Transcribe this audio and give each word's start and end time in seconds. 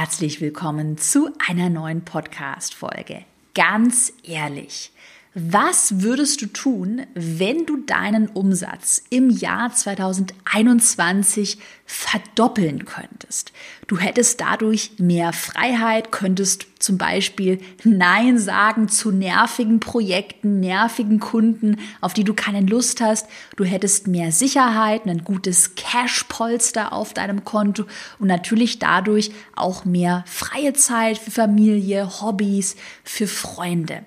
herzlich 0.00 0.40
willkommen 0.40 0.96
zu 0.96 1.28
einer 1.48 1.68
neuen 1.70 2.04
Podcast-Folge. 2.04 3.24
Ganz 3.56 4.12
ehrlich, 4.22 4.92
was 5.40 6.02
würdest 6.02 6.42
du 6.42 6.46
tun, 6.46 7.06
wenn 7.14 7.64
du 7.64 7.76
deinen 7.76 8.26
Umsatz 8.26 9.02
im 9.08 9.30
Jahr 9.30 9.72
2021 9.72 11.58
verdoppeln 11.84 12.84
könntest? 12.84 13.52
Du 13.86 13.98
hättest 13.98 14.40
dadurch 14.40 14.90
mehr 14.98 15.32
Freiheit, 15.32 16.10
könntest 16.10 16.66
zum 16.80 16.98
Beispiel 16.98 17.60
Nein 17.84 18.38
sagen 18.38 18.88
zu 18.88 19.12
nervigen 19.12 19.78
Projekten, 19.78 20.58
nervigen 20.58 21.20
Kunden, 21.20 21.76
auf 22.00 22.14
die 22.14 22.24
du 22.24 22.34
keine 22.34 22.62
Lust 22.62 23.00
hast. 23.00 23.28
Du 23.56 23.64
hättest 23.64 24.08
mehr 24.08 24.32
Sicherheit, 24.32 25.06
ein 25.06 25.22
gutes 25.22 25.76
Cash-Polster 25.76 26.92
auf 26.92 27.14
deinem 27.14 27.44
Konto 27.44 27.84
und 28.18 28.26
natürlich 28.26 28.80
dadurch 28.80 29.30
auch 29.54 29.84
mehr 29.84 30.24
freie 30.26 30.72
Zeit 30.72 31.16
für 31.16 31.30
Familie, 31.30 32.20
Hobbys, 32.20 32.74
für 33.04 33.28
Freunde. 33.28 34.02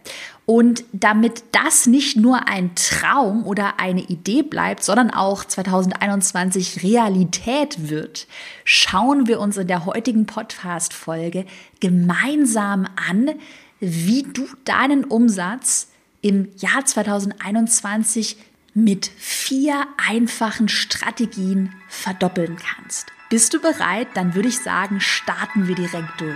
Und 0.45 0.83
damit 0.91 1.43
das 1.51 1.85
nicht 1.85 2.17
nur 2.17 2.47
ein 2.47 2.71
Traum 2.75 3.45
oder 3.45 3.79
eine 3.79 4.01
Idee 4.01 4.41
bleibt, 4.41 4.83
sondern 4.83 5.11
auch 5.11 5.45
2021 5.45 6.83
Realität 6.83 7.89
wird, 7.89 8.27
schauen 8.65 9.27
wir 9.27 9.39
uns 9.39 9.57
in 9.57 9.67
der 9.67 9.85
heutigen 9.85 10.25
Podcast-Folge 10.25 11.45
gemeinsam 11.79 12.87
an, 12.95 13.31
wie 13.79 14.23
du 14.23 14.47
deinen 14.65 15.05
Umsatz 15.05 15.89
im 16.21 16.49
Jahr 16.57 16.85
2021 16.85 18.37
mit 18.73 19.07
vier 19.17 19.85
einfachen 19.97 20.69
Strategien 20.69 21.73
verdoppeln 21.87 22.57
kannst. 22.57 23.07
Bist 23.31 23.53
du 23.53 23.61
bereit? 23.61 24.09
Dann 24.15 24.35
würde 24.35 24.49
ich 24.49 24.59
sagen, 24.59 24.99
starten 24.99 25.65
wir 25.65 25.75
direkt 25.75 26.19
durch. 26.19 26.35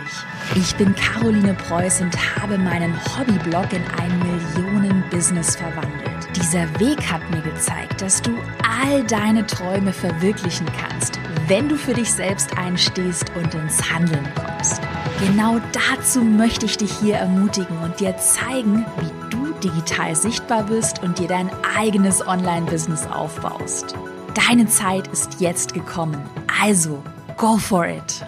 Ich 0.55 0.73
bin 0.77 0.95
Caroline 0.95 1.53
Preuß 1.53 1.99
und 1.99 2.16
habe 2.40 2.58
meinen 2.58 2.95
Hobbyblog 2.95 3.73
in 3.73 3.83
ein 4.00 4.17
Millionen-Business 4.20 5.58
verwandelt. 5.58 6.30
Dieser 6.38 6.64
Weg 6.80 7.11
hat 7.11 7.30
mir 7.31 7.42
gezeigt, 7.42 8.02
dass 8.02 8.22
du 8.22 8.31
all 8.64 9.03
deine 9.03 9.45
Träume 9.45 9.92
verwirklichen 9.92 10.67
kannst, 10.80 11.20
wenn 11.50 11.67
du 11.67 11.75
für 11.75 11.94
dich 11.94 12.14
selbst 12.14 12.58
einstehst 12.58 13.30
und 13.36 13.53
ins 13.53 13.92
Handeln 13.92 14.25
kommst. 14.33 14.81
Genau 15.20 15.59
dazu 15.73 16.22
möchte 16.22 16.66
ich 16.66 16.77
dich 16.77 16.94
hier 17.00 17.17
ermutigen 17.17 17.77
und 17.80 18.00
dir 18.00 18.16
zeigen, 18.16 18.86
wie 19.02 19.30
du 19.31 19.52
digital 19.59 20.16
sichtbar 20.16 20.64
bist 20.64 21.03
und 21.03 21.20
dir 21.20 21.27
dein 21.27 21.52
eigenes 21.77 22.25
Online-Business 22.25 23.05
aufbaust. 23.08 23.95
Deine 24.36 24.67
Zeit 24.67 25.08
ist 25.08 25.39
jetzt 25.39 25.73
gekommen. 25.73 26.22
Also, 26.61 27.02
go 27.38 27.58
for 27.58 27.88
it! 27.88 28.25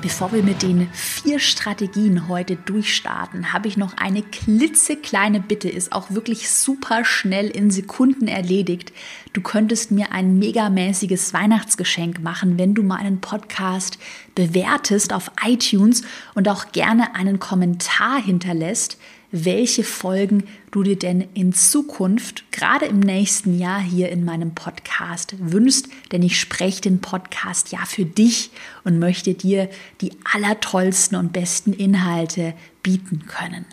Bevor 0.00 0.32
wir 0.32 0.42
mit 0.42 0.62
den 0.62 0.88
vier 0.92 1.38
Strategien 1.38 2.28
heute 2.28 2.56
durchstarten, 2.56 3.52
habe 3.52 3.68
ich 3.68 3.76
noch 3.76 3.94
eine 3.98 4.22
klitzekleine 4.22 5.40
Bitte, 5.40 5.68
ist 5.68 5.92
auch 5.92 6.10
wirklich 6.10 6.48
super 6.48 7.04
schnell 7.04 7.48
in 7.48 7.70
Sekunden 7.70 8.26
erledigt. 8.26 8.92
Du 9.34 9.42
könntest 9.42 9.90
mir 9.90 10.12
ein 10.12 10.38
megamäßiges 10.38 11.34
Weihnachtsgeschenk 11.34 12.22
machen, 12.22 12.58
wenn 12.58 12.74
du 12.74 12.82
meinen 12.82 13.20
Podcast 13.20 13.98
bewertest 14.34 15.12
auf 15.12 15.30
iTunes 15.44 16.04
und 16.34 16.48
auch 16.48 16.72
gerne 16.72 17.14
einen 17.14 17.38
Kommentar 17.38 18.22
hinterlässt 18.22 18.96
welche 19.32 19.84
Folgen 19.84 20.44
du 20.70 20.82
dir 20.82 20.98
denn 20.98 21.26
in 21.34 21.52
Zukunft, 21.52 22.44
gerade 22.52 22.86
im 22.86 23.00
nächsten 23.00 23.58
Jahr 23.58 23.80
hier 23.80 24.10
in 24.10 24.24
meinem 24.24 24.54
Podcast 24.54 25.34
wünschst, 25.38 25.88
denn 26.12 26.22
ich 26.22 26.38
spreche 26.38 26.82
den 26.82 27.00
Podcast 27.00 27.72
ja 27.72 27.84
für 27.86 28.04
dich 28.04 28.50
und 28.84 28.98
möchte 28.98 29.34
dir 29.34 29.68
die 30.00 30.12
allertollsten 30.32 31.16
und 31.16 31.32
besten 31.32 31.72
Inhalte 31.72 32.54
bieten 32.82 33.26
können. 33.26 33.64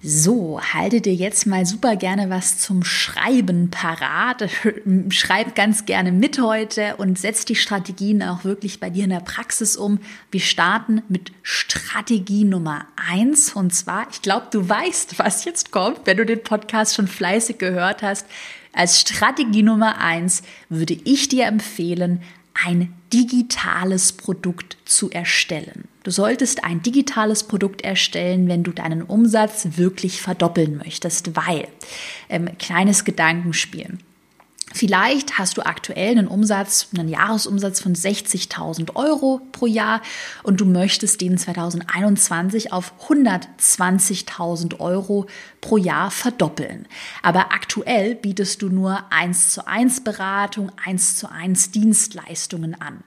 So, 0.00 0.60
halte 0.60 1.00
dir 1.00 1.14
jetzt 1.14 1.44
mal 1.44 1.66
super 1.66 1.96
gerne 1.96 2.30
was 2.30 2.58
zum 2.58 2.84
Schreiben 2.84 3.68
parat. 3.68 4.48
Schreib 5.08 5.56
ganz 5.56 5.86
gerne 5.86 6.12
mit 6.12 6.40
heute 6.40 6.94
und 6.98 7.18
setz 7.18 7.44
die 7.44 7.56
Strategien 7.56 8.22
auch 8.22 8.44
wirklich 8.44 8.78
bei 8.78 8.90
dir 8.90 9.02
in 9.02 9.10
der 9.10 9.18
Praxis 9.18 9.76
um. 9.76 9.98
Wir 10.30 10.40
starten 10.40 11.02
mit 11.08 11.32
Strategie 11.42 12.44
Nummer 12.44 12.86
eins 13.10 13.52
und 13.56 13.74
zwar, 13.74 14.06
ich 14.12 14.22
glaube, 14.22 14.46
du 14.52 14.68
weißt, 14.68 15.18
was 15.18 15.44
jetzt 15.44 15.72
kommt, 15.72 16.02
wenn 16.04 16.16
du 16.16 16.24
den 16.24 16.44
Podcast 16.44 16.94
schon 16.94 17.08
fleißig 17.08 17.58
gehört 17.58 18.02
hast. 18.02 18.24
Als 18.72 19.00
Strategie 19.00 19.64
Nummer 19.64 19.98
eins 19.98 20.42
würde 20.68 20.94
ich 20.94 21.28
dir 21.28 21.46
empfehlen, 21.46 22.22
ein 22.64 22.92
digitales 23.12 24.12
Produkt 24.12 24.76
zu 24.84 25.10
erstellen. 25.10 25.88
Du 26.02 26.10
solltest 26.10 26.64
ein 26.64 26.82
digitales 26.82 27.44
Produkt 27.44 27.82
erstellen, 27.82 28.48
wenn 28.48 28.62
du 28.62 28.72
deinen 28.72 29.02
Umsatz 29.02 29.68
wirklich 29.76 30.20
verdoppeln 30.20 30.76
möchtest, 30.76 31.36
weil, 31.36 31.68
ähm, 32.28 32.48
kleines 32.58 33.04
Gedankenspiel. 33.04 33.98
Vielleicht 34.74 35.38
hast 35.38 35.56
du 35.56 35.62
aktuell 35.62 36.10
einen 36.10 36.28
Umsatz, 36.28 36.88
einen 36.96 37.08
Jahresumsatz 37.08 37.80
von 37.80 37.94
60.000 37.94 38.96
Euro 38.96 39.40
pro 39.50 39.66
Jahr 39.66 40.02
und 40.42 40.60
du 40.60 40.66
möchtest 40.66 41.20
den 41.22 41.38
2021 41.38 42.72
auf 42.72 42.92
120.000 43.08 44.78
Euro 44.78 45.26
pro 45.62 45.78
Jahr 45.78 46.10
verdoppeln. 46.10 46.86
Aber 47.22 47.52
aktuell 47.52 48.14
bietest 48.14 48.60
du 48.60 48.68
nur 48.68 49.04
1 49.10 49.54
zu 49.54 49.66
1 49.66 50.04
Beratung, 50.04 50.70
1 50.84 51.16
zu 51.16 51.30
1 51.30 51.70
Dienstleistungen 51.70 52.78
an. 52.80 53.02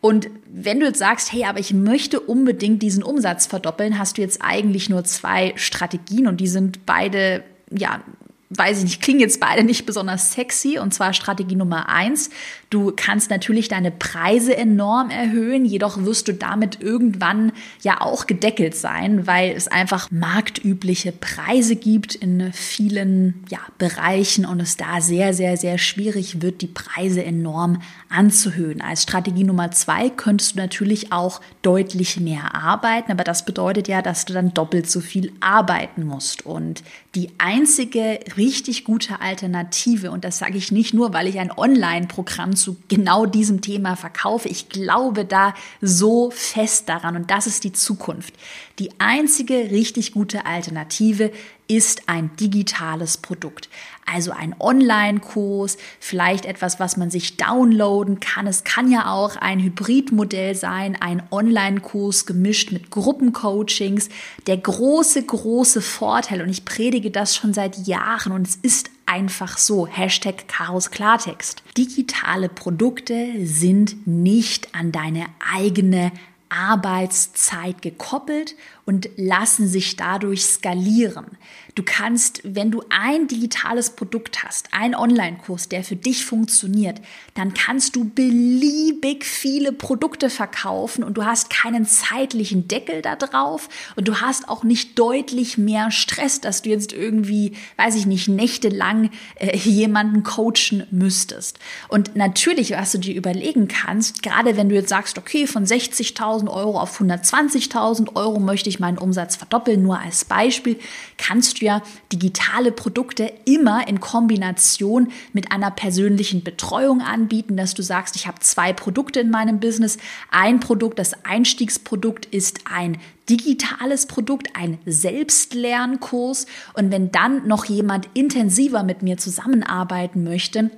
Und 0.00 0.28
wenn 0.46 0.80
du 0.80 0.86
jetzt 0.86 0.98
sagst, 0.98 1.32
hey, 1.32 1.44
aber 1.44 1.60
ich 1.60 1.72
möchte 1.72 2.20
unbedingt 2.20 2.82
diesen 2.82 3.02
Umsatz 3.02 3.46
verdoppeln, 3.46 3.98
hast 3.98 4.18
du 4.18 4.22
jetzt 4.22 4.42
eigentlich 4.42 4.90
nur 4.90 5.04
zwei 5.04 5.54
Strategien 5.56 6.26
und 6.26 6.40
die 6.40 6.48
sind 6.48 6.84
beide 6.84 7.44
ja 7.70 8.02
weiß 8.50 8.78
ich 8.78 8.84
nicht, 8.84 9.02
klingen 9.02 9.20
jetzt 9.20 9.40
beide 9.40 9.64
nicht 9.64 9.86
besonders 9.86 10.32
sexy. 10.32 10.78
Und 10.78 10.94
zwar 10.94 11.12
Strategie 11.12 11.56
Nummer 11.56 11.88
eins. 11.88 12.30
Du 12.70 12.92
kannst 12.94 13.30
natürlich 13.30 13.68
deine 13.68 13.90
Preise 13.90 14.56
enorm 14.56 15.10
erhöhen, 15.10 15.64
jedoch 15.64 16.04
wirst 16.04 16.26
du 16.26 16.34
damit 16.34 16.80
irgendwann 16.80 17.52
ja 17.82 18.00
auch 18.00 18.26
gedeckelt 18.26 18.74
sein, 18.74 19.26
weil 19.26 19.52
es 19.52 19.68
einfach 19.68 20.10
marktübliche 20.10 21.12
Preise 21.12 21.76
gibt 21.76 22.16
in 22.16 22.52
vielen 22.52 23.44
ja, 23.48 23.60
Bereichen 23.78 24.44
und 24.44 24.60
es 24.60 24.76
da 24.76 25.00
sehr, 25.00 25.34
sehr, 25.34 25.56
sehr 25.56 25.78
schwierig 25.78 26.42
wird, 26.42 26.62
die 26.62 26.66
Preise 26.66 27.24
enorm 27.24 27.80
anzuhöhen. 28.08 28.80
Als 28.80 29.04
Strategie 29.04 29.44
Nummer 29.44 29.70
zwei 29.70 30.10
könntest 30.10 30.54
du 30.54 30.58
natürlich 30.58 31.12
auch 31.12 31.40
deutlich 31.62 32.18
mehr 32.18 32.54
arbeiten, 32.54 33.12
aber 33.12 33.24
das 33.24 33.44
bedeutet 33.44 33.88
ja, 33.88 34.02
dass 34.02 34.24
du 34.24 34.32
dann 34.32 34.52
doppelt 34.52 34.90
so 34.90 35.00
viel 35.00 35.32
arbeiten 35.40 36.04
musst. 36.04 36.44
Und 36.44 36.82
die 37.14 37.30
einzige 37.38 38.18
richtig 38.44 38.84
gute 38.84 39.20
Alternative, 39.20 40.10
und 40.10 40.24
das 40.24 40.38
sage 40.38 40.58
ich 40.58 40.70
nicht 40.70 40.92
nur, 40.92 41.14
weil 41.14 41.26
ich 41.26 41.38
ein 41.38 41.50
Online-Programm 41.50 42.54
zu 42.54 42.76
genau 42.88 43.24
diesem 43.24 43.62
Thema 43.62 43.96
verkaufe, 43.96 44.48
ich 44.48 44.68
glaube 44.68 45.24
da 45.24 45.54
so 45.80 46.30
fest 46.30 46.88
daran. 46.88 47.16
Und 47.16 47.30
das 47.30 47.46
ist 47.46 47.64
die 47.64 47.72
Zukunft. 47.72 48.34
Die 48.78 48.90
einzige 48.98 49.70
richtig 49.70 50.12
gute 50.12 50.46
Alternative 50.46 51.30
ist 51.66 52.08
ein 52.08 52.30
digitales 52.36 53.16
Produkt. 53.16 53.68
Also 54.06 54.32
ein 54.32 54.54
Online-Kurs, 54.58 55.78
vielleicht 55.98 56.44
etwas, 56.44 56.78
was 56.78 56.96
man 56.96 57.10
sich 57.10 57.36
downloaden 57.36 58.20
kann. 58.20 58.46
Es 58.46 58.64
kann 58.64 58.90
ja 58.90 59.10
auch 59.10 59.36
ein 59.36 59.60
Hybridmodell 59.60 60.54
sein, 60.54 60.96
ein 61.00 61.22
Online-Kurs 61.30 62.26
gemischt 62.26 62.70
mit 62.70 62.90
Gruppencoachings. 62.90 64.10
Der 64.46 64.58
große, 64.58 65.22
große 65.24 65.80
Vorteil, 65.80 66.42
und 66.42 66.50
ich 66.50 66.64
predige 66.64 67.10
das 67.10 67.34
schon 67.34 67.54
seit 67.54 67.86
Jahren 67.86 68.32
und 68.32 68.46
es 68.46 68.56
ist 68.56 68.90
einfach 69.06 69.58
so. 69.58 69.86
Hashtag 69.86 70.48
Chaos 70.48 70.90
Klartext. 70.90 71.62
Digitale 71.76 72.48
Produkte 72.48 73.32
sind 73.44 74.06
nicht 74.06 74.74
an 74.74 74.92
deine 74.92 75.26
eigene 75.54 76.12
Arbeitszeit 76.48 77.82
gekoppelt 77.82 78.54
und 78.84 79.08
lassen 79.16 79.66
sich 79.68 79.96
dadurch 79.96 80.44
skalieren. 80.44 81.26
Du 81.74 81.82
kannst, 81.82 82.40
wenn 82.44 82.70
du 82.70 82.82
ein 82.88 83.26
digitales 83.26 83.90
Produkt 83.90 84.44
hast, 84.44 84.68
ein 84.72 84.94
Online-Kurs, 84.94 85.68
der 85.68 85.82
für 85.82 85.96
dich 85.96 86.24
funktioniert, 86.24 87.00
dann 87.34 87.54
kannst 87.54 87.96
du 87.96 88.04
beliebig 88.04 89.24
viele 89.24 89.72
Produkte 89.72 90.30
verkaufen 90.30 91.02
und 91.02 91.16
du 91.16 91.24
hast 91.24 91.50
keinen 91.50 91.86
zeitlichen 91.86 92.68
Deckel 92.68 93.02
da 93.02 93.16
drauf 93.16 93.68
und 93.96 94.06
du 94.06 94.20
hast 94.20 94.48
auch 94.48 94.62
nicht 94.62 94.98
deutlich 94.98 95.58
mehr 95.58 95.90
Stress, 95.90 96.40
dass 96.40 96.62
du 96.62 96.70
jetzt 96.70 96.92
irgendwie, 96.92 97.56
weiß 97.76 97.96
ich 97.96 98.06
nicht, 98.06 98.28
nächtelang 98.28 99.10
äh, 99.36 99.56
jemanden 99.56 100.22
coachen 100.22 100.86
müsstest. 100.90 101.58
Und 101.88 102.14
natürlich, 102.14 102.70
was 102.72 102.92
du 102.92 102.98
dir 102.98 103.16
überlegen 103.16 103.66
kannst, 103.66 104.22
gerade 104.22 104.56
wenn 104.56 104.68
du 104.68 104.76
jetzt 104.76 104.90
sagst, 104.90 105.18
okay, 105.18 105.46
von 105.46 105.64
60.000 105.64 106.24
100.000 106.44 106.48
Euro 106.50 106.78
auf 106.78 107.00
120.000 107.00 108.16
Euro 108.16 108.40
möchte 108.40 108.68
ich 108.68 108.73
meinen 108.80 108.98
Umsatz 108.98 109.36
verdoppeln. 109.36 109.82
Nur 109.82 109.98
als 109.98 110.24
Beispiel 110.24 110.78
kannst 111.16 111.60
du 111.60 111.66
ja 111.66 111.82
digitale 112.12 112.72
Produkte 112.72 113.32
immer 113.44 113.86
in 113.88 114.00
Kombination 114.00 115.08
mit 115.32 115.52
einer 115.52 115.70
persönlichen 115.70 116.42
Betreuung 116.44 117.00
anbieten, 117.00 117.56
dass 117.56 117.74
du 117.74 117.82
sagst, 117.82 118.16
ich 118.16 118.26
habe 118.26 118.40
zwei 118.40 118.72
Produkte 118.72 119.20
in 119.20 119.30
meinem 119.30 119.60
Business. 119.60 119.98
Ein 120.30 120.60
Produkt, 120.60 120.98
das 120.98 121.24
Einstiegsprodukt 121.24 122.26
ist 122.26 122.60
ein 122.70 122.98
digitales 123.28 124.06
Produkt, 124.06 124.48
ein 124.54 124.78
Selbstlernkurs. 124.86 126.46
Und 126.74 126.90
wenn 126.90 127.10
dann 127.10 127.46
noch 127.46 127.64
jemand 127.64 128.08
intensiver 128.14 128.82
mit 128.82 129.02
mir 129.02 129.16
zusammenarbeiten 129.16 130.24
möchte, 130.24 130.70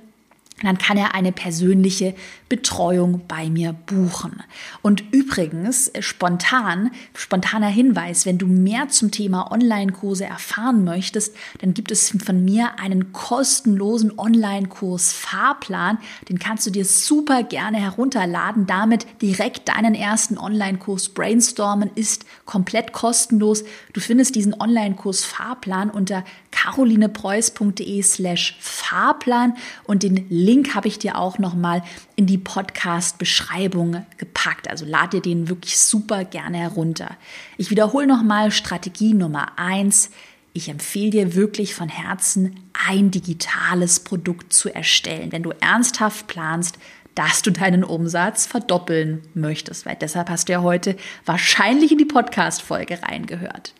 dann 0.63 0.77
kann 0.79 0.97
er 0.97 1.13
eine 1.13 1.31
persönliche 1.31 2.15
Betreuung 2.49 3.21
bei 3.27 3.49
mir 3.49 3.73
buchen. 3.73 4.41
Und 4.81 5.03
übrigens, 5.11 5.89
äh, 5.89 6.01
spontan, 6.01 6.91
spontaner 7.13 7.67
Hinweis, 7.67 8.25
wenn 8.25 8.37
du 8.37 8.47
mehr 8.47 8.89
zum 8.89 9.11
Thema 9.11 9.51
Online-Kurse 9.51 10.25
erfahren 10.25 10.83
möchtest, 10.83 11.35
dann 11.59 11.73
gibt 11.73 11.91
es 11.91 12.15
von 12.23 12.43
mir 12.43 12.79
einen 12.79 13.11
kostenlosen 13.13 14.17
Online-Kurs 14.17 15.13
Fahrplan. 15.13 15.99
Den 16.29 16.39
kannst 16.39 16.65
du 16.65 16.71
dir 16.71 16.85
super 16.85 17.43
gerne 17.43 17.77
herunterladen. 17.79 18.65
Damit 18.65 19.05
direkt 19.21 19.69
deinen 19.69 19.93
ersten 19.93 20.37
Online-Kurs 20.37 21.09
brainstormen 21.09 21.91
ist 21.93 22.25
komplett 22.45 22.93
kostenlos. 22.93 23.63
Du 23.93 23.99
findest 23.99 24.35
diesen 24.35 24.59
Online-Kurs 24.59 25.23
Fahrplan 25.23 25.89
unter 25.89 26.23
carolinepreuß.de 26.63 28.01
slash 28.01 28.57
Fahrplan 28.59 29.55
und 29.83 30.03
den 30.03 30.25
Link 30.29 30.73
habe 30.73 30.87
ich 30.87 30.97
dir 30.97 31.17
auch 31.17 31.37
nochmal 31.37 31.83
in 32.15 32.25
die 32.25 32.39
Podcast-Beschreibung 32.39 34.05
gepackt. 34.17 34.69
Also 34.69 34.85
lad 34.85 35.13
dir 35.13 35.21
den 35.21 35.49
wirklich 35.49 35.77
super 35.77 36.25
gerne 36.25 36.57
herunter. 36.57 37.15
Ich 37.57 37.69
wiederhole 37.69 38.07
nochmal 38.07 38.51
Strategie 38.51 39.13
Nummer 39.13 39.59
eins. 39.59 40.09
Ich 40.53 40.69
empfehle 40.69 41.11
dir 41.11 41.35
wirklich 41.35 41.75
von 41.75 41.89
Herzen, 41.89 42.59
ein 42.87 43.11
digitales 43.11 43.99
Produkt 43.99 44.51
zu 44.51 44.73
erstellen. 44.73 45.31
Wenn 45.31 45.43
du 45.43 45.51
ernsthaft 45.59 46.25
planst, 46.25 46.79
dass 47.13 47.43
du 47.43 47.51
deinen 47.51 47.83
Umsatz 47.83 48.47
verdoppeln 48.47 49.21
möchtest, 49.35 49.85
weil 49.85 49.97
deshalb 49.99 50.29
hast 50.29 50.49
du 50.49 50.53
ja 50.53 50.61
heute 50.63 50.97
wahrscheinlich 51.25 51.91
in 51.91 51.99
die 51.99 52.05
Podcast-Folge 52.05 53.03
reingehört. 53.03 53.73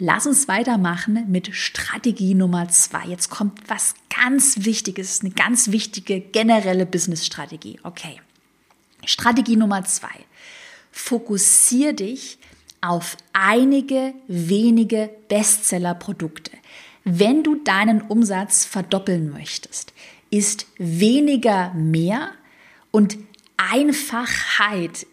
Lass 0.00 0.28
uns 0.28 0.46
weitermachen 0.46 1.24
mit 1.28 1.54
Strategie 1.56 2.34
Nummer 2.34 2.68
zwei. 2.68 3.04
Jetzt 3.06 3.30
kommt 3.30 3.68
was 3.68 3.94
ganz 4.14 4.64
Wichtiges, 4.64 5.22
eine 5.22 5.30
ganz 5.30 5.72
wichtige 5.72 6.20
generelle 6.20 6.86
Business-Strategie. 6.86 7.80
Okay. 7.82 8.20
Strategie 9.04 9.56
Nummer 9.56 9.84
zwei. 9.84 10.24
Fokussier 10.92 11.94
dich 11.94 12.38
auf 12.80 13.16
einige 13.32 14.14
wenige 14.28 15.10
Bestseller-Produkte. 15.28 16.52
Wenn 17.02 17.42
du 17.42 17.56
deinen 17.56 18.02
Umsatz 18.02 18.64
verdoppeln 18.64 19.30
möchtest, 19.30 19.92
ist 20.30 20.66
weniger 20.76 21.74
mehr 21.74 22.30
und 22.92 23.18
Einfachheit 23.56 25.06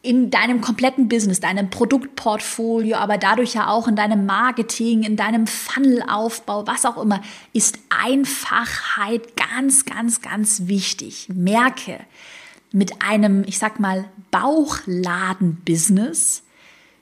in 0.00 0.30
deinem 0.30 0.60
kompletten 0.60 1.08
Business, 1.08 1.40
deinem 1.40 1.70
Produktportfolio, 1.70 2.96
aber 2.96 3.18
dadurch 3.18 3.54
ja 3.54 3.66
auch 3.68 3.88
in 3.88 3.96
deinem 3.96 4.26
Marketing, 4.26 5.02
in 5.02 5.16
deinem 5.16 5.48
Funnelaufbau, 5.48 6.68
was 6.68 6.86
auch 6.86 6.98
immer, 6.98 7.20
ist 7.52 7.80
Einfachheit 7.88 9.36
ganz, 9.36 9.84
ganz, 9.84 10.22
ganz 10.22 10.68
wichtig. 10.68 11.28
Merke, 11.34 11.98
mit 12.70 13.02
einem, 13.02 13.42
ich 13.44 13.58
sag 13.58 13.80
mal, 13.80 14.04
Bauchladen-Business 14.30 16.44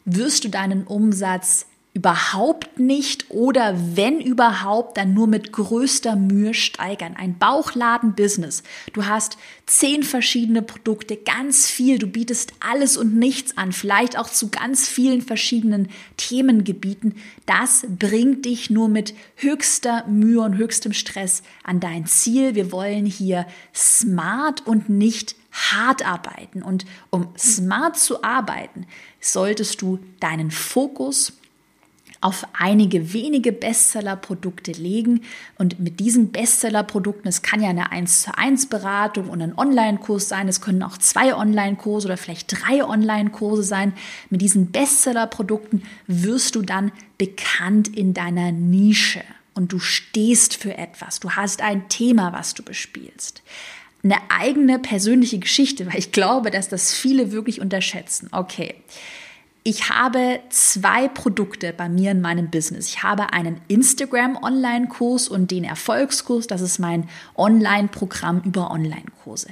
wirst 0.07 0.45
du 0.45 0.49
deinen 0.49 0.85
Umsatz 0.85 1.67
überhaupt 1.97 2.79
nicht 2.79 3.31
oder 3.31 3.75
wenn 3.97 4.21
überhaupt, 4.21 4.99
dann 4.99 5.15
nur 5.15 5.27
mit 5.27 5.51
größter 5.51 6.15
Mühe 6.15 6.53
steigern. 6.53 7.17
Ein 7.17 7.39
Bauchladen-Business. 7.39 8.65
Du 8.93 9.07
hast 9.07 9.39
zehn 9.65 10.03
verschiedene 10.03 10.61
Produkte, 10.61 11.17
ganz 11.17 11.71
viel. 11.71 11.99
Du 11.99 12.07
bietest 12.07 12.53
alles 12.61 12.99
und 12.99 13.17
nichts 13.17 13.57
an, 13.57 13.73
vielleicht 13.73 14.19
auch 14.19 14.29
zu 14.29 14.51
ganz 14.51 14.87
vielen 14.87 15.23
verschiedenen 15.23 15.89
Themengebieten. 16.19 17.15
Das 17.47 17.87
bringt 17.89 18.45
dich 18.45 18.69
nur 18.69 18.89
mit 18.91 19.15
höchster 19.37 20.07
Mühe 20.07 20.43
und 20.43 20.59
höchstem 20.59 20.93
Stress 20.93 21.43
an 21.65 21.81
dein 21.81 22.05
Ziel. 22.05 22.55
Wir 22.55 22.73
wollen 22.73 23.07
hier 23.07 23.47
smart 23.75 24.67
und 24.67 24.91
nicht 24.91 25.35
hart 25.51 26.07
arbeiten. 26.07 26.63
Und 26.63 26.85
um 27.09 27.29
smart 27.39 27.99
zu 27.99 28.23
arbeiten, 28.23 28.87
solltest 29.19 29.81
du 29.81 29.99
deinen 30.21 30.51
Fokus 30.51 31.33
auf 32.27 32.45
einige 32.55 33.13
wenige 33.13 33.53
Bestseller-Produkte 33.53 34.73
legen. 34.73 35.21
Und 35.59 35.79
mit 35.79 36.01
diesen 36.01 36.33
Bestseller-Produkten, 36.33 37.29
es 37.29 37.43
kann 37.43 37.63
ja 37.63 37.71
eine 37.71 37.93
1 37.93 38.23
zu 38.23 38.37
1 38.37 38.67
Beratung 38.67 39.29
und 39.29 39.41
ein 39.41 39.57
Online-Kurs 39.57 40.29
sein, 40.29 40.49
es 40.49 40.61
können 40.61 40.83
auch 40.83 40.99
zwei 40.99 41.37
Online-Kurse 41.37 42.09
oder 42.09 42.17
vielleicht 42.17 42.51
drei 42.51 42.85
Online-Kurse 42.85 43.63
sein. 43.63 43.93
Mit 44.29 44.43
diesen 44.43 44.73
Bestseller-Produkten 44.73 45.85
wirst 46.09 46.57
du 46.57 46.63
dann 46.63 46.91
bekannt 47.17 47.97
in 47.97 48.13
deiner 48.13 48.51
Nische. 48.51 49.23
Und 49.55 49.73
du 49.73 49.79
stehst 49.79 50.57
für 50.57 50.77
etwas, 50.77 51.21
du 51.21 51.31
hast 51.31 51.63
ein 51.63 51.89
Thema, 51.89 52.33
was 52.33 52.55
du 52.55 52.65
bespielst. 52.65 53.45
Eine 54.03 54.19
eigene 54.31 54.81
persönliche 54.81 55.39
Geschichte, 55.39 55.87
weil 55.87 55.99
ich 56.01 56.11
glaube, 56.11 56.51
dass 56.51 56.69
das 56.69 56.93
viele 56.93 57.31
wirklich 57.31 57.61
unterschätzen. 57.61 58.29
Okay, 58.33 58.75
ich 59.67 59.91
habe 59.91 60.39
zwei 60.49 61.09
Produkte 61.09 61.73
bei 61.73 61.89
mir 61.89 62.13
in 62.13 62.21
meinem 62.21 62.51
Business. 62.51 62.87
Ich 62.87 63.03
habe 63.03 63.33
einen 63.33 63.61
Instagram-Online-Kurs 63.67 65.27
und 65.27 65.51
den 65.51 65.65
Erfolgskurs. 65.65 66.47
Das 66.47 66.61
ist 66.61 66.79
mein 66.79 67.09
Online-Programm 67.35 68.43
über 68.45 68.71
Online-Kurse. 68.71 69.49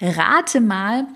Rate 0.00 0.60
mal, 0.60 1.06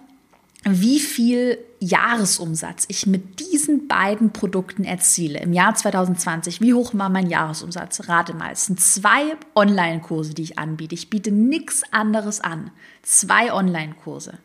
wie 0.63 1.01
viel 1.01 1.59
Jahresumsatz 1.81 2.85
ich 2.87 3.09
mit 3.09 3.41
diesen 3.41 3.89
beiden 3.89 4.33
Produkten 4.33 4.85
erziele 4.85 5.41
im 5.41 5.53
Jahr 5.53 5.75
2020. 5.75 6.61
Wie 6.61 6.73
hoch 6.73 6.93
war 6.95 7.09
mein 7.09 7.29
Jahresumsatz? 7.29 8.09
Rate 8.09 8.33
mal. 8.33 8.53
Es 8.53 8.67
sind 8.67 8.81
zwei 8.81 9.25
Online-Kurse, 9.57 10.35
die 10.35 10.43
ich 10.43 10.57
anbiete. 10.57 10.95
Ich 10.95 11.11
biete 11.11 11.33
nichts 11.33 11.83
anderes 11.93 12.41
an. 12.41 12.71
Zwei 13.03 13.53
Online-Kurse. 13.53 14.39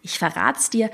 Ich 0.00 0.18
verrate 0.18 0.58
es 0.58 0.70
dir, 0.70 0.90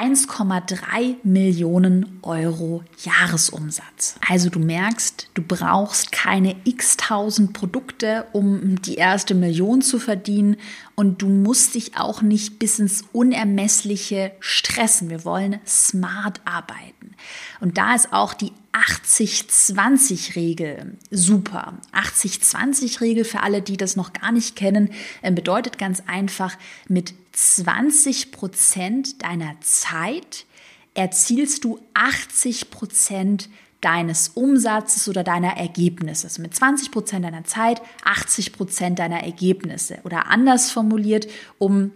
1,3 0.00 1.16
Millionen 1.22 2.18
Euro 2.22 2.82
Jahresumsatz. 2.98 4.16
Also 4.28 4.50
du 4.50 4.58
merkst, 4.58 5.30
du 5.34 5.42
brauchst 5.42 6.10
keine 6.10 6.56
x 6.64 6.96
tausend 6.96 7.52
Produkte, 7.52 8.26
um 8.32 8.82
die 8.82 8.96
erste 8.96 9.34
Million 9.34 9.82
zu 9.82 10.00
verdienen 10.00 10.56
und 10.96 11.22
du 11.22 11.28
musst 11.28 11.74
dich 11.74 11.96
auch 11.96 12.20
nicht 12.22 12.58
bis 12.58 12.78
ins 12.78 13.04
Unermessliche 13.12 14.32
stressen. 14.40 15.10
Wir 15.10 15.24
wollen 15.24 15.60
smart 15.66 16.40
arbeiten. 16.44 17.14
Und 17.60 17.78
da 17.78 17.94
ist 17.94 18.12
auch 18.12 18.34
die 18.34 18.52
80-20-Regel 18.72 20.98
super. 21.10 21.78
80-20-Regel 21.92 23.24
für 23.24 23.42
alle, 23.42 23.62
die 23.62 23.76
das 23.76 23.96
noch 23.96 24.12
gar 24.12 24.30
nicht 24.32 24.56
kennen, 24.56 24.90
äh, 25.22 25.30
bedeutet 25.32 25.78
ganz 25.78 26.02
einfach, 26.06 26.56
mit 26.88 27.14
20 27.32 28.32
Prozent 28.32 29.22
deiner 29.22 29.54
Zeit 29.60 30.46
erzielst 30.94 31.64
du 31.64 31.80
80 31.94 32.70
Prozent 32.70 33.48
deines 33.84 34.28
Umsatzes 34.28 35.08
oder 35.08 35.24
deiner 35.24 35.56
Ergebnisse. 35.56 36.26
Also 36.26 36.42
mit 36.42 36.54
20 36.54 36.90
Prozent 36.90 37.24
deiner 37.24 37.44
Zeit, 37.44 37.82
80 38.04 38.52
Prozent 38.52 38.98
deiner 38.98 39.22
Ergebnisse. 39.22 39.98
Oder 40.04 40.28
anders 40.28 40.70
formuliert, 40.70 41.26
um 41.58 41.92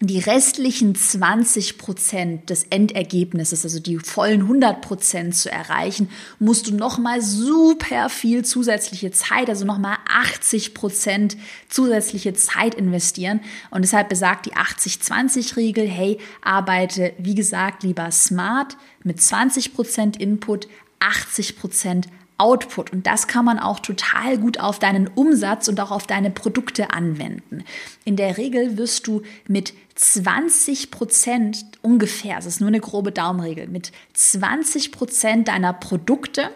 die 0.00 0.18
restlichen 0.18 0.96
20 0.96 1.78
Prozent 1.78 2.50
des 2.50 2.64
Endergebnisses, 2.64 3.62
also 3.62 3.78
die 3.78 3.98
vollen 3.98 4.42
100 4.42 4.80
Prozent 4.80 5.36
zu 5.36 5.48
erreichen, 5.50 6.10
musst 6.40 6.66
du 6.66 6.74
nochmal 6.74 7.22
super 7.22 8.08
viel 8.08 8.44
zusätzliche 8.44 9.12
Zeit, 9.12 9.48
also 9.48 9.64
nochmal 9.64 9.98
80 10.08 10.74
Prozent 10.74 11.36
zusätzliche 11.68 12.34
Zeit 12.34 12.74
investieren. 12.74 13.40
Und 13.70 13.82
deshalb 13.82 14.08
besagt 14.08 14.46
die 14.46 14.54
80-20-Regel, 14.54 15.86
hey, 15.86 16.18
arbeite, 16.40 17.12
wie 17.18 17.36
gesagt, 17.36 17.84
lieber 17.84 18.10
smart 18.10 18.76
mit 19.04 19.22
20 19.22 19.72
Prozent 19.72 20.16
Input, 20.16 20.66
80 21.02 21.58
Prozent 21.58 22.08
Output. 22.38 22.92
Und 22.92 23.06
das 23.06 23.28
kann 23.28 23.44
man 23.44 23.60
auch 23.60 23.78
total 23.78 24.36
gut 24.36 24.58
auf 24.58 24.80
deinen 24.80 25.06
Umsatz 25.06 25.68
und 25.68 25.78
auch 25.80 25.92
auf 25.92 26.08
deine 26.08 26.30
Produkte 26.30 26.90
anwenden. 26.90 27.62
In 28.04 28.16
der 28.16 28.36
Regel 28.36 28.78
wirst 28.78 29.06
du 29.06 29.22
mit 29.46 29.74
20 29.94 30.90
Prozent 30.90 31.64
ungefähr, 31.82 32.36
das 32.36 32.46
ist 32.46 32.60
nur 32.60 32.68
eine 32.68 32.80
grobe 32.80 33.12
Daumenregel, 33.12 33.68
mit 33.68 33.92
20 34.14 34.90
Prozent 34.90 35.48
deiner 35.48 35.72
Produkte 35.72 36.50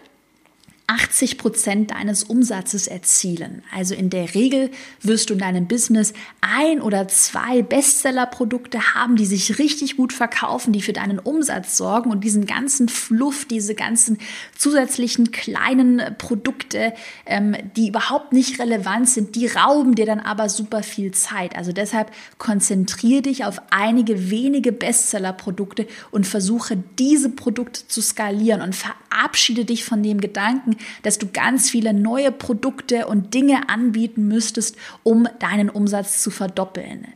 80 0.89 1.37
Prozent 1.39 1.91
deines 1.91 2.23
Umsatzes 2.23 2.87
erzielen. 2.87 3.65
Also 3.75 3.95
in 3.95 4.09
der 4.09 4.35
Regel 4.35 4.71
wirst 5.03 5.31
du 5.31 5.35
in 5.35 5.41
deinem 5.41 5.67
Business 5.67 6.13
ein 6.41 6.81
oder 6.81 7.09
zwei 7.09 7.63
Bestsellerprodukte 7.63 8.95
haben, 8.95 9.17
die 9.17 9.27
sich 9.27 9.59
richtig 9.59 9.97
gut 9.97 10.13
verkaufen, 10.13 10.73
die 10.73 10.83
für 10.83 10.93
deinen 10.93 11.19
Umsatz 11.19 11.77
sorgen 11.77 12.13
und 12.13 12.23
diesen 12.23 12.47
ganzen 12.47 12.89
Fluff, 12.89 13.47
diese 13.47 13.75
ganzen 13.75 14.19
zusätzlichen 14.57 15.33
kleinen 15.33 16.01
Produkte, 16.19 16.93
ähm, 17.27 17.57
die 17.75 17.89
überhaupt 17.89 18.33
nicht 18.33 18.61
relevant 18.61 19.09
sind, 19.09 19.35
die 19.35 19.49
rauben 19.49 19.97
dir 19.97 20.07
dann 20.07 20.21
aber 20.21 20.49
super 20.49 20.85
viel 20.85 21.11
Zeit. 21.11 21.57
Also 21.57 21.73
deshalb 21.73 22.13
konzentriere 22.39 23.23
dich 23.23 23.45
auf 23.45 23.61
einige 23.71 24.31
wenige 24.31 24.71
Bestsellerprodukte 24.71 25.89
und 26.13 26.29
versuche 26.29 26.77
diese 26.97 27.31
Produkte 27.31 27.89
zu 27.89 28.01
skalieren 28.01 28.63
und 28.63 28.77
verabschiede 28.77 29.65
dich 29.65 29.85
von 29.85 30.05
dem 30.05 30.21
Gedanken, 30.21 30.76
dass 31.03 31.19
du 31.19 31.27
ganz 31.29 31.71
viele 31.71 31.93
neue 31.93 32.33
Produkte 32.33 33.07
und 33.07 33.35
Dinge 33.35 33.69
anbieten 33.69 34.29
müsstest, 34.29 34.77
um 35.03 35.29
deinen 35.39 35.71
Umsatz 35.71 36.23
zu 36.23 36.31
verdoppeln. 36.31 37.07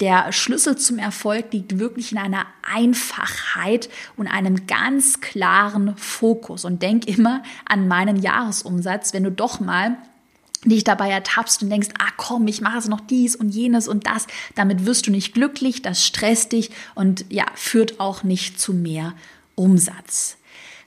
Der 0.00 0.30
Schlüssel 0.32 0.76
zum 0.78 0.98
Erfolg 0.98 1.52
liegt 1.52 1.78
wirklich 1.80 2.12
in 2.12 2.18
einer 2.18 2.46
Einfachheit 2.62 3.88
und 4.16 4.28
einem 4.28 4.68
ganz 4.68 5.20
klaren 5.20 5.96
Fokus. 5.96 6.64
Und 6.64 6.82
denk 6.82 7.08
immer 7.08 7.42
an 7.64 7.88
meinen 7.88 8.16
Jahresumsatz, 8.16 9.12
wenn 9.12 9.24
du 9.24 9.32
doch 9.32 9.58
mal 9.58 9.96
dich 10.64 10.84
dabei 10.84 11.10
ertappst 11.10 11.62
und 11.62 11.70
denkst, 11.70 11.88
ah 11.98 12.12
komm, 12.16 12.46
ich 12.46 12.60
mache 12.60 12.76
jetzt 12.76 12.88
noch 12.88 13.00
dies 13.00 13.34
und 13.34 13.50
jenes 13.50 13.88
und 13.88 14.06
das, 14.06 14.26
damit 14.54 14.86
wirst 14.86 15.06
du 15.06 15.10
nicht 15.10 15.34
glücklich, 15.34 15.82
das 15.82 16.06
stresst 16.06 16.52
dich 16.52 16.70
und 16.94 17.24
ja, 17.30 17.46
führt 17.54 17.98
auch 17.98 18.22
nicht 18.22 18.60
zu 18.60 18.72
mehr 18.72 19.14
Umsatz. 19.56 20.36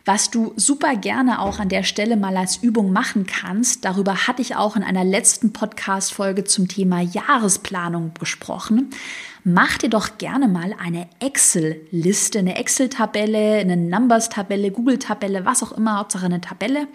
Was 0.07 0.29
du 0.29 0.53
super 0.55 0.95
gerne 0.95 1.41
auch 1.41 1.57
an 1.57 1.67
der 1.67 1.81
Stelle 1.81 2.15
mal 2.15 2.37
als 2.37 2.57
Übung 2.57 2.91
machen 2.91 3.25
kannst, 3.25 3.85
darüber 3.85 4.27
hatte 4.27 4.43
ich 4.43 4.55
auch 4.55 4.75
in 4.75 4.83
einer 4.83 5.03
letzten 5.03 5.51
Podcast-Folge 5.51 6.43
zum 6.43 6.67
Thema 6.67 7.01
Jahresplanung 7.01 8.13
gesprochen. 8.13 8.91
Mach 9.43 9.79
dir 9.79 9.89
doch 9.89 10.19
gerne 10.19 10.47
mal 10.47 10.75
eine 10.79 11.09
Excel-Liste, 11.19 12.37
eine 12.37 12.55
Excel-Tabelle, 12.55 13.55
eine 13.55 13.77
Numbers-Tabelle, 13.77 14.69
Google-Tabelle, 14.69 15.43
was 15.43 15.63
auch 15.63 15.71
immer, 15.71 15.97
Hauptsache 15.97 16.27
eine 16.27 16.39
Tabelle 16.39 16.87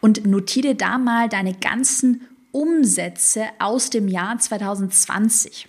und 0.00 0.24
notiere 0.24 0.74
da 0.74 0.96
mal 0.96 1.28
deine 1.28 1.52
ganzen 1.52 2.22
Umsätze 2.50 3.44
aus 3.58 3.90
dem 3.90 4.08
Jahr 4.08 4.38
2020 4.38 5.68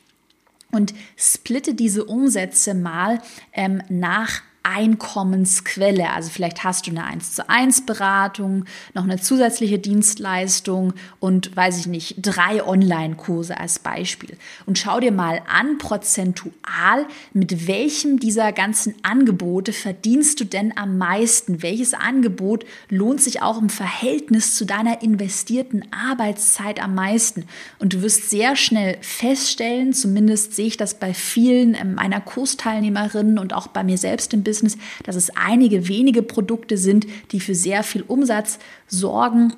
und 0.71 0.93
splitte 1.17 1.73
diese 1.73 2.05
Umsätze 2.05 2.73
mal 2.73 3.21
ähm, 3.51 3.81
nach 3.89 4.41
Einkommensquelle. 4.65 6.09
Also 6.09 6.31
vielleicht 6.31 6.63
hast 6.63 6.87
du 6.87 6.91
eine 6.91 7.05
1 7.05 7.33
zu 7.33 7.47
1 7.47 7.85
Beratung, 7.85 8.65
noch 8.95 9.03
eine 9.03 9.19
zusätzliche 9.19 9.77
Dienstleistung 9.77 10.93
und 11.19 11.55
weiß 11.55 11.79
ich 11.79 11.87
nicht, 11.87 12.15
drei 12.17 12.65
Online-Kurse 12.65 13.59
als 13.59 13.77
Beispiel. 13.77 14.37
Und 14.65 14.79
schau 14.79 14.99
dir 14.99 15.11
mal 15.11 15.41
an, 15.47 15.77
prozentual, 15.77 17.05
mit 17.31 17.67
welchem 17.67 18.19
dieser 18.19 18.51
ganzen 18.51 18.95
Angebote 19.03 19.71
verdienst 19.71 20.39
du 20.39 20.45
denn 20.45 20.75
am 20.75 20.97
meisten? 20.97 21.61
Welches 21.61 21.93
Angebot 21.93 22.65
lohnt 22.89 23.21
sich 23.21 23.43
auch 23.43 23.61
im 23.61 23.69
Verhältnis 23.69 24.55
zu 24.55 24.65
deiner 24.65 25.03
investierten 25.03 25.85
Arbeitszeit 25.91 26.81
am 26.81 26.95
meisten? 26.95 27.45
Und 27.77 27.93
du 27.93 28.01
wirst 28.01 28.31
sehr 28.31 28.55
schnell 28.55 28.97
feststellen, 29.01 29.93
zumindest 29.93 30.55
sehe 30.55 30.67
ich 30.67 30.77
das 30.77 30.95
bei 30.95 31.13
vielen 31.13 31.77
meiner 31.93 32.19
Kursteilnehmerinnen 32.19 33.37
und 33.37 33.53
auch 33.53 33.67
bei 33.67 33.83
mir 33.83 33.99
selbst 33.99 34.33
im 34.33 34.41
Business, 34.41 34.54
Business, 34.55 34.77
dass 35.03 35.15
es 35.15 35.29
einige 35.35 35.87
wenige 35.87 36.23
Produkte 36.23 36.77
sind, 36.77 37.05
die 37.31 37.39
für 37.39 37.55
sehr 37.55 37.83
viel 37.83 38.03
Umsatz 38.03 38.59
sorgen 38.87 39.53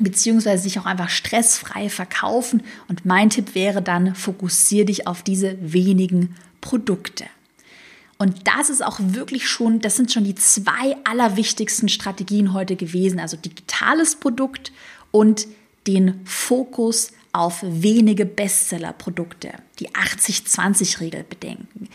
beziehungsweise 0.00 0.62
sich 0.62 0.78
auch 0.78 0.86
einfach 0.86 1.08
stressfrei 1.08 1.88
verkaufen. 1.88 2.62
Und 2.86 3.04
mein 3.04 3.30
Tipp 3.30 3.56
wäre 3.56 3.82
dann, 3.82 4.14
fokussiere 4.14 4.84
dich 4.84 5.08
auf 5.08 5.24
diese 5.24 5.56
wenigen 5.60 6.36
Produkte. 6.60 7.24
Und 8.16 8.46
das 8.46 8.70
ist 8.70 8.84
auch 8.84 9.00
wirklich 9.00 9.48
schon, 9.48 9.80
das 9.80 9.96
sind 9.96 10.12
schon 10.12 10.22
die 10.22 10.36
zwei 10.36 10.96
allerwichtigsten 11.02 11.88
Strategien 11.88 12.52
heute 12.52 12.76
gewesen. 12.76 13.18
Also 13.18 13.36
digitales 13.36 14.14
Produkt 14.14 14.70
und 15.10 15.48
den 15.88 16.20
Fokus 16.24 17.10
auf 17.32 17.58
wenige 17.62 18.24
Bestsellerprodukte, 18.24 19.50
die 19.80 19.90
80-20-Regel 19.90 21.24
bedenken. 21.24 21.88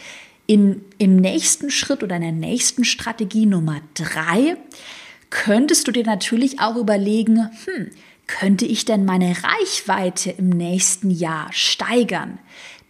In, 0.46 0.84
Im 0.98 1.16
nächsten 1.16 1.70
Schritt 1.72 2.04
oder 2.04 2.18
in 2.18 2.22
der 2.22 2.32
nächsten 2.32 2.84
Strategie 2.84 3.46
Nummer 3.46 3.82
drei 3.94 4.58
könntest 5.30 5.88
du 5.88 5.92
dir 5.92 6.06
natürlich 6.06 6.60
auch 6.60 6.76
überlegen, 6.76 7.50
hm, 7.66 7.90
könnte 8.28 8.66
ich 8.66 8.86
denn 8.86 9.06
meine 9.06 9.36
Reichweite 9.44 10.32
im 10.32 10.50
nächsten 10.50 11.12
Jahr 11.12 11.48
steigern? 11.52 12.40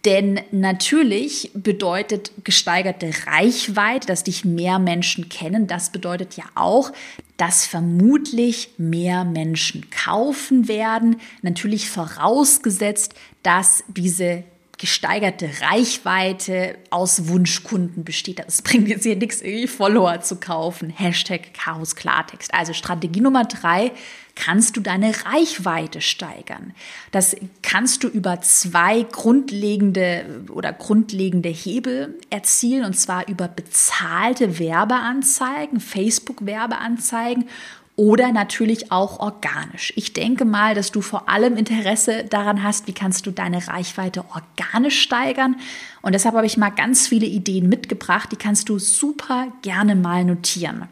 Denn 0.04 0.40
natürlich 0.50 1.50
bedeutet 1.54 2.32
gesteigerte 2.44 3.10
Reichweite, 3.26 4.06
dass 4.06 4.24
dich 4.24 4.44
mehr 4.44 4.78
Menschen 4.78 5.30
kennen. 5.30 5.66
Das 5.66 5.90
bedeutet 5.90 6.36
ja 6.36 6.44
auch, 6.54 6.92
dass 7.38 7.64
vermutlich 7.64 8.70
mehr 8.76 9.24
Menschen 9.24 9.88
kaufen 9.90 10.68
werden. 10.68 11.16
Natürlich 11.40 11.88
vorausgesetzt, 11.88 13.14
dass 13.42 13.82
diese 13.88 14.44
gesteigerte 14.78 15.48
Reichweite 15.60 16.76
aus 16.90 17.28
Wunschkunden 17.28 18.04
besteht. 18.04 18.42
Es 18.46 18.62
bringt 18.62 18.88
jetzt 18.88 19.04
hier 19.04 19.16
nichts, 19.16 19.40
irgendwie 19.42 19.68
Follower 19.68 20.20
zu 20.20 20.36
kaufen. 20.36 20.90
Hashtag 20.90 21.54
Chaos 21.54 21.96
Klartext. 21.96 22.52
Also 22.52 22.72
Strategie 22.72 23.20
Nummer 23.20 23.44
drei, 23.44 23.92
kannst 24.34 24.76
du 24.76 24.80
deine 24.80 25.12
Reichweite 25.24 26.00
steigern. 26.00 26.74
Das 27.12 27.36
kannst 27.62 28.02
du 28.02 28.08
über 28.08 28.40
zwei 28.40 29.02
grundlegende 29.02 30.44
oder 30.50 30.72
grundlegende 30.72 31.48
Hebel 31.48 32.18
erzielen, 32.30 32.84
und 32.84 32.94
zwar 32.94 33.28
über 33.28 33.48
bezahlte 33.48 34.58
Werbeanzeigen, 34.58 35.80
Facebook-Werbeanzeigen 35.80 37.48
oder 37.96 38.32
natürlich 38.32 38.90
auch 38.90 39.20
organisch. 39.20 39.92
Ich 39.96 40.12
denke 40.12 40.44
mal, 40.44 40.74
dass 40.74 40.90
du 40.90 41.00
vor 41.00 41.28
allem 41.28 41.56
Interesse 41.56 42.24
daran 42.24 42.62
hast, 42.62 42.88
wie 42.88 42.92
kannst 42.92 43.26
du 43.26 43.30
deine 43.30 43.68
Reichweite 43.68 44.24
organisch 44.34 45.00
steigern. 45.00 45.56
Und 46.02 46.12
deshalb 46.12 46.34
habe 46.34 46.46
ich 46.46 46.56
mal 46.56 46.70
ganz 46.70 47.06
viele 47.06 47.26
Ideen 47.26 47.68
mitgebracht, 47.68 48.30
die 48.32 48.36
kannst 48.36 48.68
du 48.68 48.78
super 48.78 49.48
gerne 49.62 49.94
mal 49.94 50.24
notieren. 50.24 50.88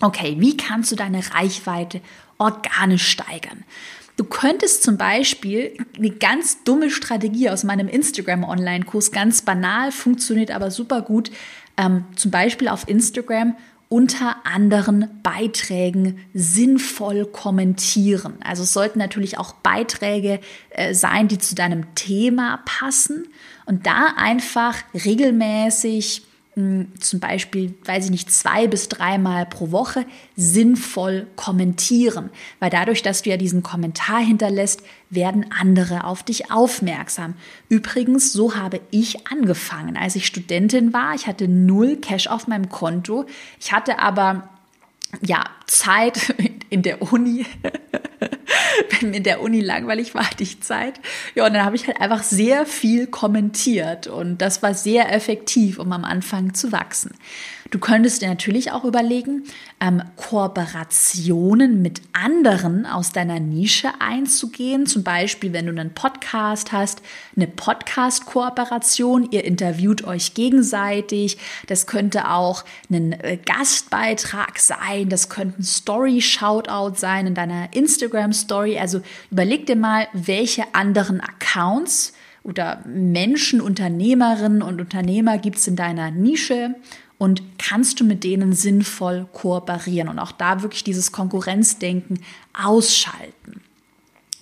Okay, 0.00 0.36
wie 0.38 0.56
kannst 0.56 0.90
du 0.90 0.96
deine 0.96 1.22
Reichweite 1.34 2.00
organisch 2.38 3.08
steigern? 3.08 3.64
Du 4.16 4.24
könntest 4.24 4.82
zum 4.82 4.96
Beispiel 4.96 5.76
eine 5.96 6.10
ganz 6.10 6.64
dumme 6.64 6.90
Strategie 6.90 7.50
aus 7.50 7.64
meinem 7.64 7.88
Instagram-Online-Kurs, 7.88 9.12
ganz 9.12 9.42
banal, 9.42 9.92
funktioniert 9.92 10.50
aber 10.50 10.70
super 10.70 11.02
gut, 11.02 11.30
ähm, 11.76 12.04
zum 12.16 12.30
Beispiel 12.30 12.68
auf 12.68 12.88
Instagram 12.88 13.54
unter 13.92 14.46
anderen 14.46 15.20
Beiträgen 15.22 16.18
sinnvoll 16.32 17.26
kommentieren. 17.26 18.36
Also 18.42 18.62
es 18.62 18.72
sollten 18.72 18.98
natürlich 18.98 19.36
auch 19.36 19.52
Beiträge 19.52 20.40
äh, 20.70 20.94
sein, 20.94 21.28
die 21.28 21.36
zu 21.36 21.54
deinem 21.54 21.94
Thema 21.94 22.62
passen 22.64 23.28
und 23.66 23.86
da 23.86 24.14
einfach 24.16 24.78
regelmäßig 24.94 26.22
zum 26.54 27.18
Beispiel, 27.18 27.74
weiß 27.86 28.04
ich 28.04 28.10
nicht, 28.10 28.30
zwei 28.30 28.66
bis 28.66 28.88
dreimal 28.88 29.46
pro 29.46 29.70
Woche 29.70 30.04
sinnvoll 30.36 31.26
kommentieren. 31.34 32.28
Weil 32.60 32.68
dadurch, 32.68 33.02
dass 33.02 33.22
du 33.22 33.30
ja 33.30 33.38
diesen 33.38 33.62
Kommentar 33.62 34.20
hinterlässt, 34.20 34.82
werden 35.08 35.46
andere 35.58 36.04
auf 36.04 36.22
dich 36.22 36.50
aufmerksam. 36.50 37.34
Übrigens, 37.70 38.34
so 38.34 38.54
habe 38.54 38.80
ich 38.90 39.26
angefangen. 39.28 39.96
Als 39.96 40.14
ich 40.14 40.26
Studentin 40.26 40.92
war, 40.92 41.14
ich 41.14 41.26
hatte 41.26 41.48
null 41.48 41.96
Cash 41.96 42.26
auf 42.26 42.46
meinem 42.46 42.68
Konto. 42.68 43.24
Ich 43.58 43.72
hatte 43.72 43.98
aber 43.98 44.50
ja, 45.22 45.44
Zeit 45.66 46.34
in 46.68 46.82
der 46.82 47.00
Uni. 47.00 47.46
Wenn 48.90 49.10
mir 49.10 49.18
in 49.18 49.22
der 49.22 49.40
Uni 49.40 49.60
langweilig 49.60 50.14
war, 50.14 50.30
hatte 50.30 50.42
ich 50.42 50.60
Zeit. 50.60 51.00
Ja, 51.34 51.46
und 51.46 51.54
dann 51.54 51.64
habe 51.64 51.76
ich 51.76 51.86
halt 51.86 52.00
einfach 52.00 52.22
sehr 52.22 52.66
viel 52.66 53.06
kommentiert 53.06 54.06
und 54.06 54.38
das 54.38 54.62
war 54.62 54.74
sehr 54.74 55.12
effektiv, 55.12 55.78
um 55.78 55.92
am 55.92 56.04
Anfang 56.04 56.54
zu 56.54 56.72
wachsen. 56.72 57.12
Du 57.72 57.78
könntest 57.78 58.20
dir 58.20 58.28
natürlich 58.28 58.70
auch 58.70 58.84
überlegen, 58.84 59.44
ähm, 59.80 60.02
Kooperationen 60.16 61.80
mit 61.80 62.02
anderen 62.12 62.84
aus 62.84 63.12
deiner 63.12 63.40
Nische 63.40 63.88
einzugehen. 63.98 64.84
Zum 64.84 65.04
Beispiel, 65.04 65.54
wenn 65.54 65.64
du 65.64 65.72
einen 65.72 65.94
Podcast 65.94 66.72
hast, 66.72 67.00
eine 67.34 67.46
Podcast-Kooperation. 67.46 69.28
Ihr 69.30 69.44
interviewt 69.44 70.04
euch 70.04 70.34
gegenseitig. 70.34 71.38
Das 71.66 71.86
könnte 71.86 72.28
auch 72.28 72.64
ein 72.90 73.12
äh, 73.12 73.38
Gastbeitrag 73.42 74.58
sein. 74.58 75.08
Das 75.08 75.30
könnte 75.30 75.62
ein 75.62 75.64
Story-Shoutout 75.64 76.96
sein 76.96 77.28
in 77.28 77.34
deiner 77.34 77.72
Instagram-Story. 77.72 78.41
Also 78.50 79.00
überleg 79.30 79.66
dir 79.66 79.76
mal, 79.76 80.08
welche 80.12 80.74
anderen 80.74 81.20
Accounts 81.20 82.12
oder 82.42 82.82
Menschen, 82.86 83.60
Unternehmerinnen 83.60 84.62
und 84.62 84.80
Unternehmer 84.80 85.38
gibt 85.38 85.58
es 85.58 85.68
in 85.68 85.76
deiner 85.76 86.10
Nische 86.10 86.74
und 87.18 87.42
kannst 87.58 88.00
du 88.00 88.04
mit 88.04 88.24
denen 88.24 88.52
sinnvoll 88.52 89.28
kooperieren 89.32 90.08
und 90.08 90.18
auch 90.18 90.32
da 90.32 90.62
wirklich 90.62 90.82
dieses 90.82 91.12
Konkurrenzdenken 91.12 92.20
ausschalten. 92.52 93.60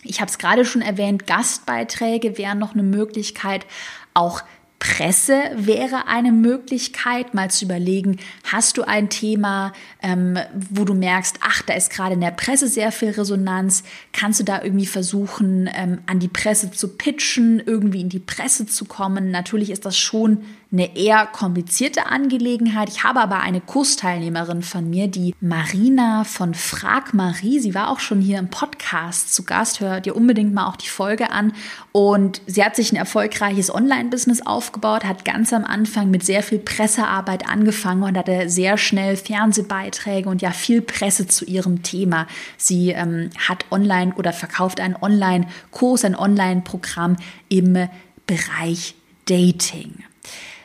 Ich 0.02 0.21
habe 0.21 0.30
es 0.30 0.38
gerade 0.38 0.64
schon 0.64 0.80
erwähnt, 0.80 1.26
Gastbeiträge 1.26 2.38
wären 2.38 2.59
noch 2.59 2.73
eine 2.73 2.83
Möglichkeit, 2.83 3.66
auch 4.14 4.42
Presse 4.80 5.42
wäre 5.54 6.08
eine 6.08 6.32
Möglichkeit, 6.32 7.34
mal 7.34 7.50
zu 7.50 7.66
überlegen, 7.66 8.16
hast 8.50 8.78
du 8.78 8.82
ein 8.82 9.10
Thema, 9.10 9.75
ähm, 10.02 10.38
wo 10.70 10.84
du 10.84 10.94
merkst, 10.94 11.37
ach, 11.42 11.60
da 11.62 11.75
ist 11.75 11.90
gerade 11.90 12.14
in 12.14 12.22
der 12.22 12.30
Presse 12.30 12.66
sehr 12.66 12.90
viel 12.90 13.10
Resonanz, 13.10 13.84
kannst 14.12 14.40
du 14.40 14.44
da 14.44 14.62
irgendwie 14.62 14.87
versuchen, 14.87 15.68
ähm, 15.72 15.99
an 16.06 16.18
die 16.18 16.28
Presse 16.28 16.70
zu 16.70 16.96
pitchen, 16.96 17.62
irgendwie 17.64 18.00
in 18.00 18.08
die 18.08 18.20
Presse 18.20 18.66
zu 18.66 18.87
kommen. 18.87 19.30
Natürlich 19.30 19.68
ist 19.68 19.84
das 19.84 19.99
schon 19.99 20.44
eine 20.72 20.96
eher 20.96 21.26
komplizierte 21.26 22.06
Angelegenheit. 22.06 22.88
Ich 22.88 23.02
habe 23.02 23.20
aber 23.20 23.40
eine 23.40 23.60
Kursteilnehmerin 23.60 24.62
von 24.62 24.88
mir, 24.88 25.08
die 25.08 25.34
Marina 25.40 26.22
von 26.22 26.54
Frag 26.54 27.12
Marie. 27.12 27.58
Sie 27.58 27.75
war 27.75 27.90
auch 27.90 27.99
schon 27.99 28.20
hier 28.20 28.38
im 28.38 28.50
Podcast 28.50 29.34
zu 29.34 29.42
Gast. 29.42 29.80
Hört 29.80 30.06
ihr 30.06 30.14
unbedingt 30.14 30.54
mal 30.54 30.66
auch 30.66 30.76
die 30.76 30.88
Folge 30.88 31.32
an. 31.32 31.52
Und 31.90 32.40
sie 32.46 32.64
hat 32.64 32.76
sich 32.76 32.92
ein 32.92 32.96
erfolgreiches 32.96 33.75
Online-Business 33.75 34.46
aufgebaut, 34.46 34.69
hat 35.04 35.24
ganz 35.24 35.52
am 35.52 35.64
Anfang 35.64 36.10
mit 36.10 36.24
sehr 36.24 36.42
viel 36.42 36.58
Pressearbeit 36.58 37.48
angefangen 37.48 38.02
und 38.02 38.16
hatte 38.16 38.48
sehr 38.48 38.78
schnell 38.78 39.16
Fernsehbeiträge 39.16 40.28
und 40.28 40.42
ja 40.42 40.50
viel 40.50 40.82
Presse 40.82 41.26
zu 41.26 41.44
ihrem 41.44 41.82
Thema. 41.82 42.26
Sie 42.56 42.90
ähm, 42.90 43.30
hat 43.48 43.64
online 43.70 44.14
oder 44.16 44.32
verkauft 44.32 44.80
einen 44.80 44.96
Online-Kurs, 45.00 46.04
ein 46.04 46.16
Online-Programm 46.16 47.16
im 47.48 47.88
Bereich 48.26 48.94
Dating. 49.26 50.04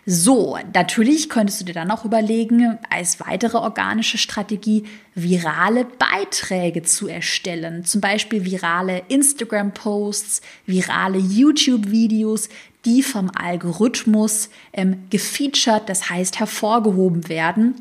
So, 0.07 0.55
natürlich 0.71 1.29
könntest 1.29 1.61
du 1.61 1.65
dir 1.65 1.73
dann 1.73 1.89
auch 1.89 2.05
überlegen, 2.05 2.77
als 2.91 3.19
weitere 3.19 3.57
organische 3.57 4.19
Strategie 4.19 4.83
virale 5.15 5.83
Beiträge 5.83 6.83
zu 6.83 7.07
erstellen. 7.07 7.85
Zum 7.85 8.01
Beispiel 8.01 8.45
virale 8.45 9.01
Instagram-Posts, 9.07 10.41
virale 10.67 11.17
YouTube-Videos, 11.17 12.49
die 12.85 13.03
vom 13.03 13.31
Algorithmus 13.35 14.49
ähm, 14.73 15.03
gefeatured, 15.09 15.89
das 15.89 16.09
heißt 16.09 16.39
hervorgehoben 16.39 17.27
werden. 17.29 17.75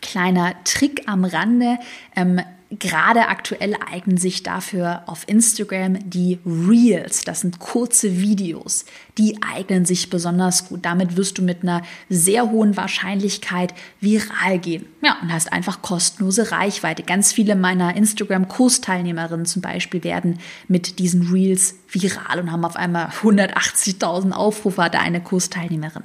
Kleiner 0.00 0.54
Trick 0.64 1.02
am 1.06 1.24
Rande. 1.24 1.78
Ähm, 2.14 2.40
Gerade 2.70 3.28
aktuell 3.28 3.74
eignen 3.90 4.18
sich 4.18 4.42
dafür 4.42 5.02
auf 5.06 5.26
Instagram 5.26 5.98
die 6.10 6.38
Reels. 6.44 7.22
Das 7.24 7.40
sind 7.40 7.60
kurze 7.60 8.20
Videos. 8.20 8.84
Die 9.16 9.38
eignen 9.42 9.86
sich 9.86 10.10
besonders 10.10 10.68
gut. 10.68 10.80
Damit 10.84 11.16
wirst 11.16 11.38
du 11.38 11.42
mit 11.42 11.62
einer 11.62 11.80
sehr 12.10 12.50
hohen 12.50 12.76
Wahrscheinlichkeit 12.76 13.72
viral 14.02 14.58
gehen. 14.58 14.84
Ja, 15.02 15.16
und 15.22 15.32
hast 15.32 15.50
einfach 15.50 15.80
kostenlose 15.80 16.52
Reichweite. 16.52 17.04
Ganz 17.04 17.32
viele 17.32 17.56
meiner 17.56 17.96
Instagram-Kursteilnehmerinnen 17.96 19.46
zum 19.46 19.62
Beispiel 19.62 20.04
werden 20.04 20.38
mit 20.68 20.98
diesen 20.98 21.32
Reels 21.32 21.74
viral 21.90 22.40
und 22.40 22.52
haben 22.52 22.64
auf 22.64 22.76
einmal 22.76 23.08
180.000 23.08 24.32
Aufrufe, 24.32 24.82
hatte 24.82 24.98
eine 24.98 25.22
Kursteilnehmerin. 25.22 26.02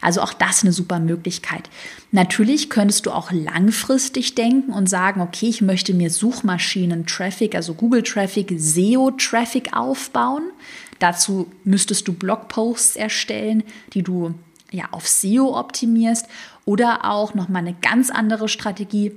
Also 0.00 0.22
auch 0.22 0.32
das 0.32 0.62
eine 0.62 0.72
super 0.72 0.98
Möglichkeit. 0.98 1.68
Natürlich 2.10 2.70
könntest 2.70 3.06
du 3.06 3.10
auch 3.10 3.30
langfristig 3.32 4.34
denken 4.34 4.72
und 4.72 4.88
sagen, 4.88 5.20
okay, 5.20 5.48
ich 5.48 5.60
möchte 5.60 5.92
mir 5.92 6.10
Suchmaschinen-Traffic, 6.10 7.54
also 7.54 7.74
Google-Traffic, 7.74 8.54
SEO-Traffic 8.56 9.76
aufbauen. 9.76 10.50
Dazu 10.98 11.50
müsstest 11.64 12.08
du 12.08 12.14
Blogposts 12.14 12.96
erstellen, 12.96 13.62
die 13.92 14.02
du 14.02 14.34
ja 14.72 14.86
auf 14.92 15.06
SEO 15.06 15.58
optimierst 15.58 16.26
oder 16.64 17.04
auch 17.04 17.34
nochmal 17.34 17.62
eine 17.62 17.74
ganz 17.74 18.10
andere 18.10 18.48
Strategie 18.48 19.12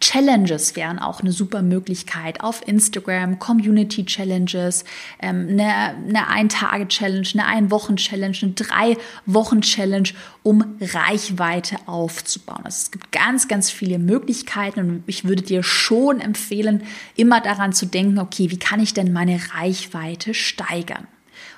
Challenges 0.00 0.76
wären 0.76 0.98
auch 0.98 1.20
eine 1.20 1.32
super 1.32 1.62
Möglichkeit 1.62 2.40
auf 2.40 2.66
Instagram, 2.66 3.38
Community 3.38 4.04
Challenges, 4.04 4.84
ähm, 5.20 5.48
eine, 5.50 5.94
eine 6.06 6.28
Ein-Tage-Challenge, 6.28 7.26
eine 7.32 7.46
Ein-Wochen-Challenge, 7.46 8.36
eine 8.42 8.52
Drei-Wochen-Challenge, 8.52 10.10
um 10.42 10.76
Reichweite 10.80 11.76
aufzubauen. 11.86 12.60
Also 12.64 12.76
es 12.82 12.90
gibt 12.90 13.12
ganz, 13.12 13.48
ganz 13.48 13.70
viele 13.70 13.98
Möglichkeiten 13.98 14.80
und 14.80 15.04
ich 15.06 15.24
würde 15.24 15.42
dir 15.42 15.62
schon 15.62 16.20
empfehlen, 16.20 16.84
immer 17.16 17.40
daran 17.40 17.72
zu 17.72 17.86
denken, 17.86 18.18
okay, 18.18 18.50
wie 18.50 18.58
kann 18.58 18.80
ich 18.80 18.94
denn 18.94 19.12
meine 19.12 19.40
Reichweite 19.54 20.34
steigern? 20.34 21.06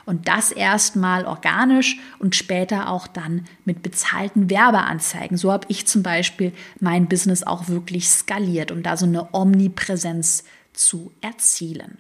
Und 0.07 0.29
das 0.29 0.53
erstmal 0.53 1.25
organisch 1.25 1.99
und 2.19 2.35
später 2.35 2.89
auch 2.89 3.07
dann 3.07 3.47
mit 3.65 3.83
bezahlten 3.83 4.51
Werbeanzeigen. 4.51 5.37
So 5.37 5.53
habe 5.53 5.67
ich 5.69 5.87
zum 5.87 6.03
Beispiel 6.03 6.53
mein 6.81 7.09
Business 7.09 7.43
auch 7.43 7.69
wirklich 7.69 8.09
skaliert, 8.09 8.73
um 8.73 8.83
da 8.83 8.97
so 8.97 9.07
eine 9.07 9.33
Omnipräsenz 9.33 10.45
zu 10.73 11.13
erzielen. 11.21 11.99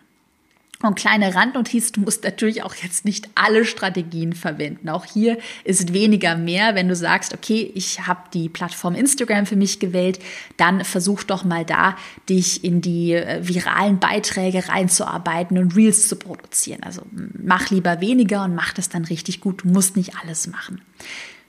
Und 0.82 0.94
kleine 0.94 1.34
Randnotiz, 1.34 1.92
du 1.92 2.00
musst 2.00 2.24
natürlich 2.24 2.62
auch 2.62 2.74
jetzt 2.74 3.04
nicht 3.04 3.28
alle 3.34 3.66
Strategien 3.66 4.32
verwenden. 4.32 4.88
Auch 4.88 5.04
hier 5.04 5.36
ist 5.62 5.92
weniger 5.92 6.36
mehr. 6.36 6.74
Wenn 6.74 6.88
du 6.88 6.96
sagst, 6.96 7.34
okay, 7.34 7.70
ich 7.74 8.06
habe 8.06 8.20
die 8.32 8.48
Plattform 8.48 8.94
Instagram 8.94 9.44
für 9.44 9.56
mich 9.56 9.78
gewählt, 9.78 10.20
dann 10.56 10.82
versuch 10.84 11.22
doch 11.22 11.44
mal 11.44 11.66
da, 11.66 11.96
dich 12.30 12.64
in 12.64 12.80
die 12.80 13.12
äh, 13.12 13.46
viralen 13.46 13.98
Beiträge 13.98 14.68
reinzuarbeiten 14.68 15.58
und 15.58 15.76
Reels 15.76 16.08
zu 16.08 16.16
produzieren. 16.16 16.82
Also 16.82 17.02
mach 17.10 17.68
lieber 17.68 18.00
weniger 18.00 18.44
und 18.44 18.54
mach 18.54 18.72
das 18.72 18.88
dann 18.88 19.04
richtig 19.04 19.40
gut. 19.40 19.64
Du 19.64 19.68
musst 19.68 19.96
nicht 19.96 20.16
alles 20.22 20.46
machen. 20.46 20.80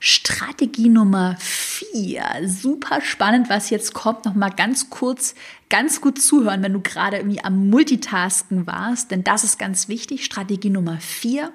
Strategie 0.03 0.89
Nummer 0.89 1.37
vier. 1.39 2.25
Super 2.47 3.01
spannend, 3.01 3.49
was 3.49 3.69
jetzt 3.69 3.93
kommt. 3.93 4.25
Noch 4.25 4.33
mal 4.33 4.49
ganz 4.49 4.89
kurz, 4.89 5.35
ganz 5.71 6.01
gut 6.01 6.21
zuhören, 6.21 6.61
wenn 6.61 6.73
du 6.73 6.81
gerade 6.81 7.17
irgendwie 7.17 7.43
am 7.43 7.69
Multitasken 7.69 8.67
warst, 8.67 9.09
denn 9.09 9.23
das 9.23 9.43
ist 9.43 9.57
ganz 9.57 9.87
wichtig. 9.87 10.25
Strategie 10.25 10.69
Nummer 10.69 10.99
vier. 10.99 11.51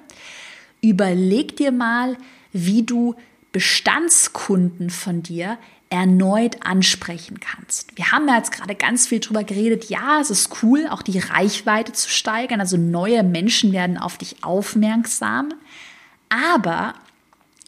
Überleg 0.81 1.55
dir 1.55 1.71
mal, 1.71 2.17
wie 2.51 2.83
du 2.83 3.15
Bestandskunden 3.51 4.89
von 4.89 5.23
dir 5.23 5.57
erneut 5.89 6.65
ansprechen 6.65 7.39
kannst. 7.39 7.95
Wir 7.95 8.11
haben 8.11 8.27
ja 8.27 8.37
jetzt 8.37 8.51
gerade 8.51 8.75
ganz 8.75 9.07
viel 9.07 9.19
drüber 9.19 9.43
geredet. 9.43 9.85
Ja, 9.85 10.19
es 10.19 10.29
ist 10.29 10.61
cool, 10.61 10.87
auch 10.89 11.01
die 11.01 11.19
Reichweite 11.19 11.93
zu 11.93 12.09
steigern. 12.09 12.59
Also 12.59 12.75
neue 12.75 13.23
Menschen 13.23 13.71
werden 13.71 13.97
auf 13.97 14.17
dich 14.17 14.43
aufmerksam. 14.43 15.53
Aber 16.29 16.95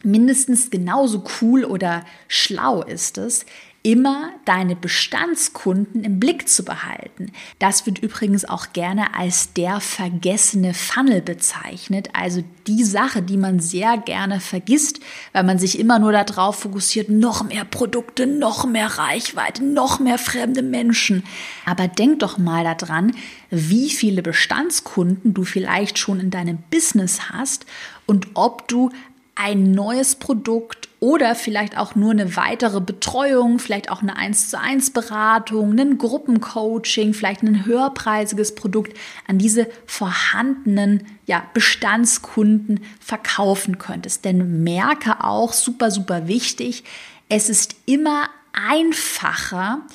mindestens 0.02 0.70
genauso 0.70 1.24
cool 1.40 1.64
oder 1.64 2.04
schlau 2.28 2.82
ist 2.82 3.18
es, 3.18 3.46
immer 3.82 4.30
deine 4.44 4.76
Bestandskunden 4.76 6.04
im 6.04 6.20
Blick 6.20 6.48
zu 6.48 6.64
behalten. 6.64 7.32
Das 7.58 7.86
wird 7.86 7.98
übrigens 7.98 8.44
auch 8.44 8.74
gerne 8.74 9.14
als 9.14 9.54
der 9.54 9.80
vergessene 9.80 10.74
Funnel 10.74 11.22
bezeichnet, 11.22 12.10
also 12.12 12.44
die 12.66 12.84
Sache, 12.84 13.22
die 13.22 13.38
man 13.38 13.58
sehr 13.58 13.96
gerne 13.96 14.40
vergisst, 14.40 15.00
weil 15.32 15.44
man 15.44 15.58
sich 15.58 15.78
immer 15.78 15.98
nur 15.98 16.12
darauf 16.12 16.60
fokussiert, 16.60 17.08
noch 17.08 17.42
mehr 17.42 17.64
Produkte, 17.64 18.26
noch 18.26 18.66
mehr 18.66 18.98
Reichweite, 18.98 19.64
noch 19.64 19.98
mehr 19.98 20.18
fremde 20.18 20.62
Menschen. 20.62 21.24
Aber 21.64 21.88
denk 21.88 22.18
doch 22.18 22.36
mal 22.36 22.64
daran, 22.64 23.16
wie 23.48 23.88
viele 23.88 24.20
Bestandskunden 24.20 25.32
du 25.32 25.44
vielleicht 25.44 25.98
schon 25.98 26.20
in 26.20 26.30
deinem 26.30 26.58
Business 26.70 27.30
hast 27.30 27.64
und 28.04 28.28
ob 28.34 28.68
du 28.68 28.90
ein 29.34 29.72
neues 29.72 30.16
Produkt 30.16 30.89
oder 31.00 31.34
vielleicht 31.34 31.78
auch 31.78 31.94
nur 31.94 32.10
eine 32.10 32.36
weitere 32.36 32.80
Betreuung, 32.80 33.58
vielleicht 33.58 33.90
auch 33.90 34.02
eine 34.02 34.16
1 34.16 34.50
zu 34.50 34.60
1 34.60 34.90
Beratung, 34.90 35.78
ein 35.78 35.96
Gruppencoaching, 35.96 37.14
vielleicht 37.14 37.42
ein 37.42 37.64
höherpreisiges 37.64 38.54
Produkt 38.54 38.96
an 39.26 39.38
diese 39.38 39.66
vorhandenen 39.86 41.06
ja, 41.24 41.42
Bestandskunden 41.54 42.80
verkaufen 43.00 43.78
könntest. 43.78 44.26
Denn 44.26 44.62
merke 44.62 45.24
auch, 45.24 45.54
super, 45.54 45.90
super 45.90 46.28
wichtig, 46.28 46.84
es 47.30 47.48
ist 47.48 47.76
immer 47.86 48.28
einfacher, 48.52 49.86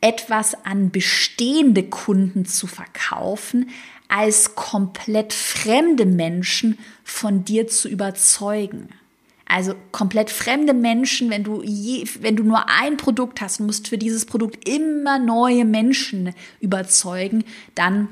etwas 0.00 0.64
an 0.64 0.90
bestehende 0.90 1.84
Kunden 1.84 2.46
zu 2.46 2.66
verkaufen, 2.66 3.70
als 4.08 4.54
komplett 4.54 5.32
fremde 5.32 6.06
Menschen 6.06 6.78
von 7.04 7.44
dir 7.44 7.68
zu 7.68 7.88
überzeugen. 7.88 8.88
Also 9.48 9.74
komplett 9.92 10.30
fremde 10.30 10.74
Menschen, 10.74 11.30
wenn 11.30 11.42
du 11.42 11.62
je, 11.64 12.06
wenn 12.20 12.36
du 12.36 12.44
nur 12.44 12.68
ein 12.68 12.98
Produkt 12.98 13.40
hast, 13.40 13.60
musst 13.60 13.88
für 13.88 13.96
dieses 13.96 14.26
Produkt 14.26 14.68
immer 14.68 15.18
neue 15.18 15.64
Menschen 15.64 16.34
überzeugen, 16.60 17.44
dann 17.74 18.08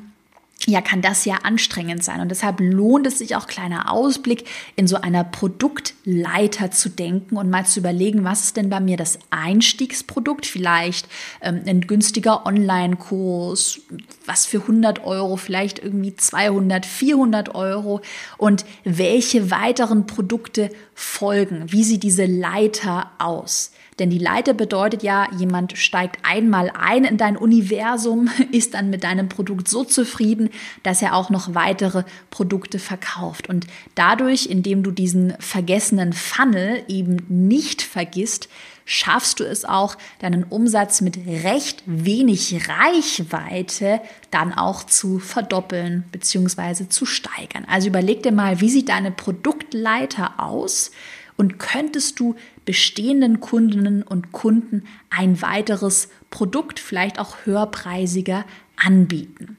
ja, 0.66 0.80
kann 0.80 1.00
das 1.00 1.24
ja 1.24 1.36
anstrengend 1.42 2.02
sein. 2.02 2.20
Und 2.20 2.28
deshalb 2.28 2.60
lohnt 2.60 3.06
es 3.06 3.18
sich 3.18 3.36
auch 3.36 3.46
kleiner 3.46 3.92
Ausblick 3.92 4.44
in 4.74 4.86
so 4.86 4.96
einer 4.96 5.22
Produktleiter 5.24 6.70
zu 6.72 6.88
denken 6.88 7.36
und 7.36 7.48
mal 7.48 7.64
zu 7.64 7.80
überlegen, 7.80 8.24
was 8.24 8.44
ist 8.44 8.56
denn 8.56 8.68
bei 8.68 8.80
mir 8.80 8.96
das 8.96 9.18
Einstiegsprodukt? 9.30 10.44
Vielleicht 10.44 11.08
ähm, 11.40 11.62
ein 11.66 11.82
günstiger 11.82 12.46
Online-Kurs, 12.46 13.80
was 14.26 14.46
für 14.46 14.60
100 14.60 15.04
Euro, 15.04 15.36
vielleicht 15.36 15.78
irgendwie 15.78 16.16
200, 16.16 16.84
400 16.84 17.54
Euro 17.54 18.00
und 18.36 18.64
welche 18.84 19.50
weiteren 19.50 20.06
Produkte 20.06 20.70
folgen? 20.94 21.70
Wie 21.70 21.84
sieht 21.84 22.02
diese 22.02 22.26
Leiter 22.26 23.12
aus? 23.18 23.70
Denn 23.98 24.10
die 24.10 24.18
Leiter 24.18 24.52
bedeutet 24.52 25.02
ja, 25.02 25.28
jemand 25.36 25.78
steigt 25.78 26.18
einmal 26.22 26.70
ein 26.78 27.04
in 27.04 27.16
dein 27.16 27.36
Universum, 27.36 28.28
ist 28.52 28.74
dann 28.74 28.90
mit 28.90 29.04
deinem 29.04 29.28
Produkt 29.28 29.68
so 29.68 29.84
zufrieden, 29.84 30.50
dass 30.82 31.02
er 31.02 31.14
auch 31.14 31.30
noch 31.30 31.54
weitere 31.54 32.04
Produkte 32.30 32.78
verkauft. 32.78 33.48
Und 33.48 33.66
dadurch, 33.94 34.46
indem 34.46 34.82
du 34.82 34.90
diesen 34.90 35.34
vergessenen 35.38 36.12
Funnel 36.12 36.82
eben 36.88 37.24
nicht 37.28 37.80
vergisst, 37.82 38.48
schaffst 38.84 39.40
du 39.40 39.44
es 39.44 39.64
auch, 39.64 39.96
deinen 40.20 40.44
Umsatz 40.44 41.00
mit 41.00 41.18
recht 41.26 41.82
wenig 41.86 42.68
Reichweite 42.68 44.00
dann 44.30 44.52
auch 44.52 44.84
zu 44.84 45.18
verdoppeln 45.18 46.04
bzw. 46.12 46.88
zu 46.88 47.04
steigern. 47.04 47.66
Also 47.68 47.88
überleg 47.88 48.22
dir 48.22 48.32
mal, 48.32 48.60
wie 48.60 48.70
sieht 48.70 48.88
deine 48.88 49.10
Produktleiter 49.10 50.34
aus 50.38 50.92
und 51.36 51.58
könntest 51.58 52.18
du 52.20 52.34
bestehenden 52.64 53.40
Kundinnen 53.40 54.02
und 54.02 54.32
Kunden 54.32 54.84
ein 55.10 55.42
weiteres 55.42 56.08
Produkt, 56.30 56.80
vielleicht 56.80 57.18
auch 57.18 57.36
höherpreisiger, 57.44 58.44
anbieten. 58.76 59.56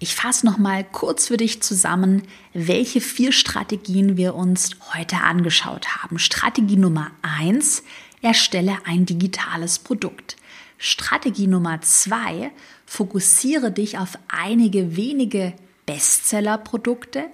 Ich 0.00 0.14
fasse 0.14 0.46
noch 0.46 0.58
mal 0.58 0.84
kurz 0.84 1.26
für 1.26 1.36
dich 1.36 1.60
zusammen, 1.60 2.22
welche 2.54 3.00
vier 3.00 3.32
Strategien 3.32 4.16
wir 4.16 4.36
uns 4.36 4.70
heute 4.94 5.16
angeschaut 5.22 5.88
haben. 5.96 6.18
Strategie 6.20 6.76
Nummer 6.76 7.10
eins: 7.22 7.82
Erstelle 8.22 8.78
ein 8.84 9.06
digitales 9.06 9.80
Produkt. 9.80 10.36
Strategie 10.78 11.48
Nummer 11.48 11.80
zwei: 11.80 12.52
Fokussiere 12.86 13.72
dich 13.72 13.98
auf 13.98 14.18
einige 14.28 14.96
wenige 14.96 15.52
Bestseller-Produkte. 15.86 17.24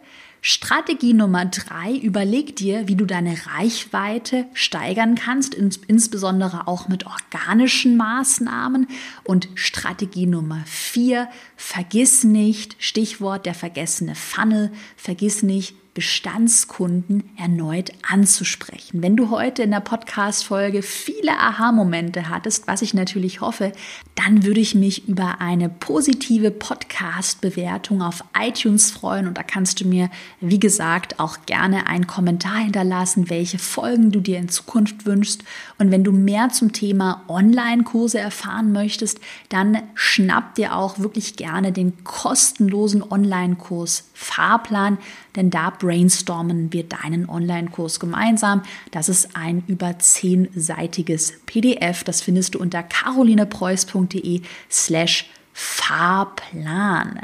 Strategie 0.47 1.15
Nummer 1.15 1.47
drei, 1.47 1.97
überleg 1.97 2.55
dir, 2.55 2.87
wie 2.87 2.97
du 2.97 3.07
deine 3.07 3.35
Reichweite 3.47 4.45
steigern 4.53 5.15
kannst, 5.15 5.55
ins, 5.55 5.79
insbesondere 5.87 6.69
auch 6.69 6.87
mit 6.87 7.07
organischen 7.07 7.97
Maßnahmen. 7.97 8.87
Und 9.25 9.49
Strategie 9.55 10.27
Nummer 10.27 10.63
vier, 10.67 11.31
vergiss 11.57 12.25
nicht, 12.25 12.77
Stichwort 12.79 13.47
der 13.47 13.55
vergessene 13.55 14.15
Funnel, 14.15 14.71
vergiss 14.99 15.43
nicht, 15.43 15.77
Bestandskunden 15.95 17.23
erneut 17.37 17.93
anzusprechen. 18.03 19.01
Wenn 19.01 19.17
du 19.17 19.31
heute 19.31 19.63
in 19.63 19.71
der 19.71 19.79
Podcast-Folge 19.79 20.83
viele 20.83 21.39
Aha-Momente 21.39 22.29
hattest, 22.29 22.67
was 22.67 22.83
ich 22.83 22.95
natürlich 22.95 23.41
hoffe, 23.41 23.71
dann 24.17 24.45
würde 24.45 24.59
ich 24.59 24.75
mich 24.75 25.09
über 25.09 25.41
eine 25.41 25.69
positive 25.69 26.51
Podcast-Bewertung 26.51 28.03
auf 28.03 28.25
iTunes 28.37 28.91
freuen 28.91 29.29
und 29.29 29.39
da 29.39 29.45
kannst 29.45 29.81
du 29.81 29.87
mir, 29.87 30.11
wie 30.41 30.59
gesagt, 30.59 31.21
auch 31.21 31.47
gerne 31.47 31.87
einen 31.87 32.09
Kommentar 32.09 32.57
hinterlassen, 32.57 33.31
welche 33.31 33.59
Folgen 33.59 34.11
du 34.11 34.19
dir 34.19 34.39
in 34.39 34.49
Zukunft 34.49 35.07
wünschst. 35.07 35.45
Und 35.79 35.93
wenn 35.93 36.03
du 36.03 36.11
mehr 36.11 36.49
zum 36.49 36.73
Thema 36.73 37.23
Online-Kurse 37.29 38.19
erfahren 38.19 38.73
möchtest, 38.73 39.21
dann 39.49 39.81
schnapp 39.95 40.57
dir 40.57 40.75
auch 40.75 40.99
wirklich 40.99 41.37
gerne 41.37 41.71
den 41.71 42.03
kostenlosen 42.03 43.03
Online-Kurs 43.03 44.11
Fahrplan, 44.13 44.99
denn 45.37 45.51
da 45.51 45.71
brainstormen 45.85 46.73
wir 46.73 46.85
deinen 46.85 47.29
Online-Kurs 47.29 48.01
gemeinsam. 48.01 48.63
Das 48.91 49.11
ist 49.11 49.37
ein 49.37 49.63
über 49.67 49.99
zehnseitiges 49.99 51.35
PDF. 51.45 52.05
Das 52.05 52.23
findest 52.23 52.55
du 52.55 52.59
unter 52.59 52.83
carolinepreuß.de 52.83 54.41
slash 54.71 55.29
Fahrplan. 55.53 57.21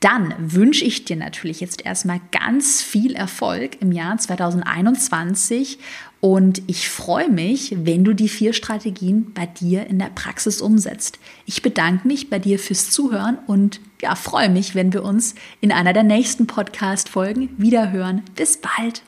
Dann 0.00 0.34
wünsche 0.38 0.84
ich 0.84 1.06
dir 1.06 1.16
natürlich 1.16 1.60
jetzt 1.60 1.86
erstmal 1.86 2.20
ganz 2.30 2.82
viel 2.82 3.14
Erfolg 3.14 3.80
im 3.80 3.90
Jahr 3.90 4.18
2021 4.18 5.78
und 6.24 6.62
ich 6.68 6.88
freue 6.88 7.28
mich, 7.28 7.76
wenn 7.84 8.02
du 8.02 8.14
die 8.14 8.30
vier 8.30 8.54
Strategien 8.54 9.34
bei 9.34 9.44
dir 9.44 9.86
in 9.88 9.98
der 9.98 10.06
Praxis 10.06 10.62
umsetzt. 10.62 11.18
Ich 11.44 11.60
bedanke 11.60 12.08
mich 12.08 12.30
bei 12.30 12.38
dir 12.38 12.58
fürs 12.58 12.88
Zuhören 12.88 13.36
und 13.46 13.82
ja, 14.00 14.14
freue 14.14 14.48
mich, 14.48 14.74
wenn 14.74 14.94
wir 14.94 15.04
uns 15.04 15.34
in 15.60 15.70
einer 15.70 15.92
der 15.92 16.02
nächsten 16.02 16.46
Podcast-Folgen 16.46 17.50
wiederhören. 17.58 18.22
Bis 18.36 18.56
bald! 18.56 19.02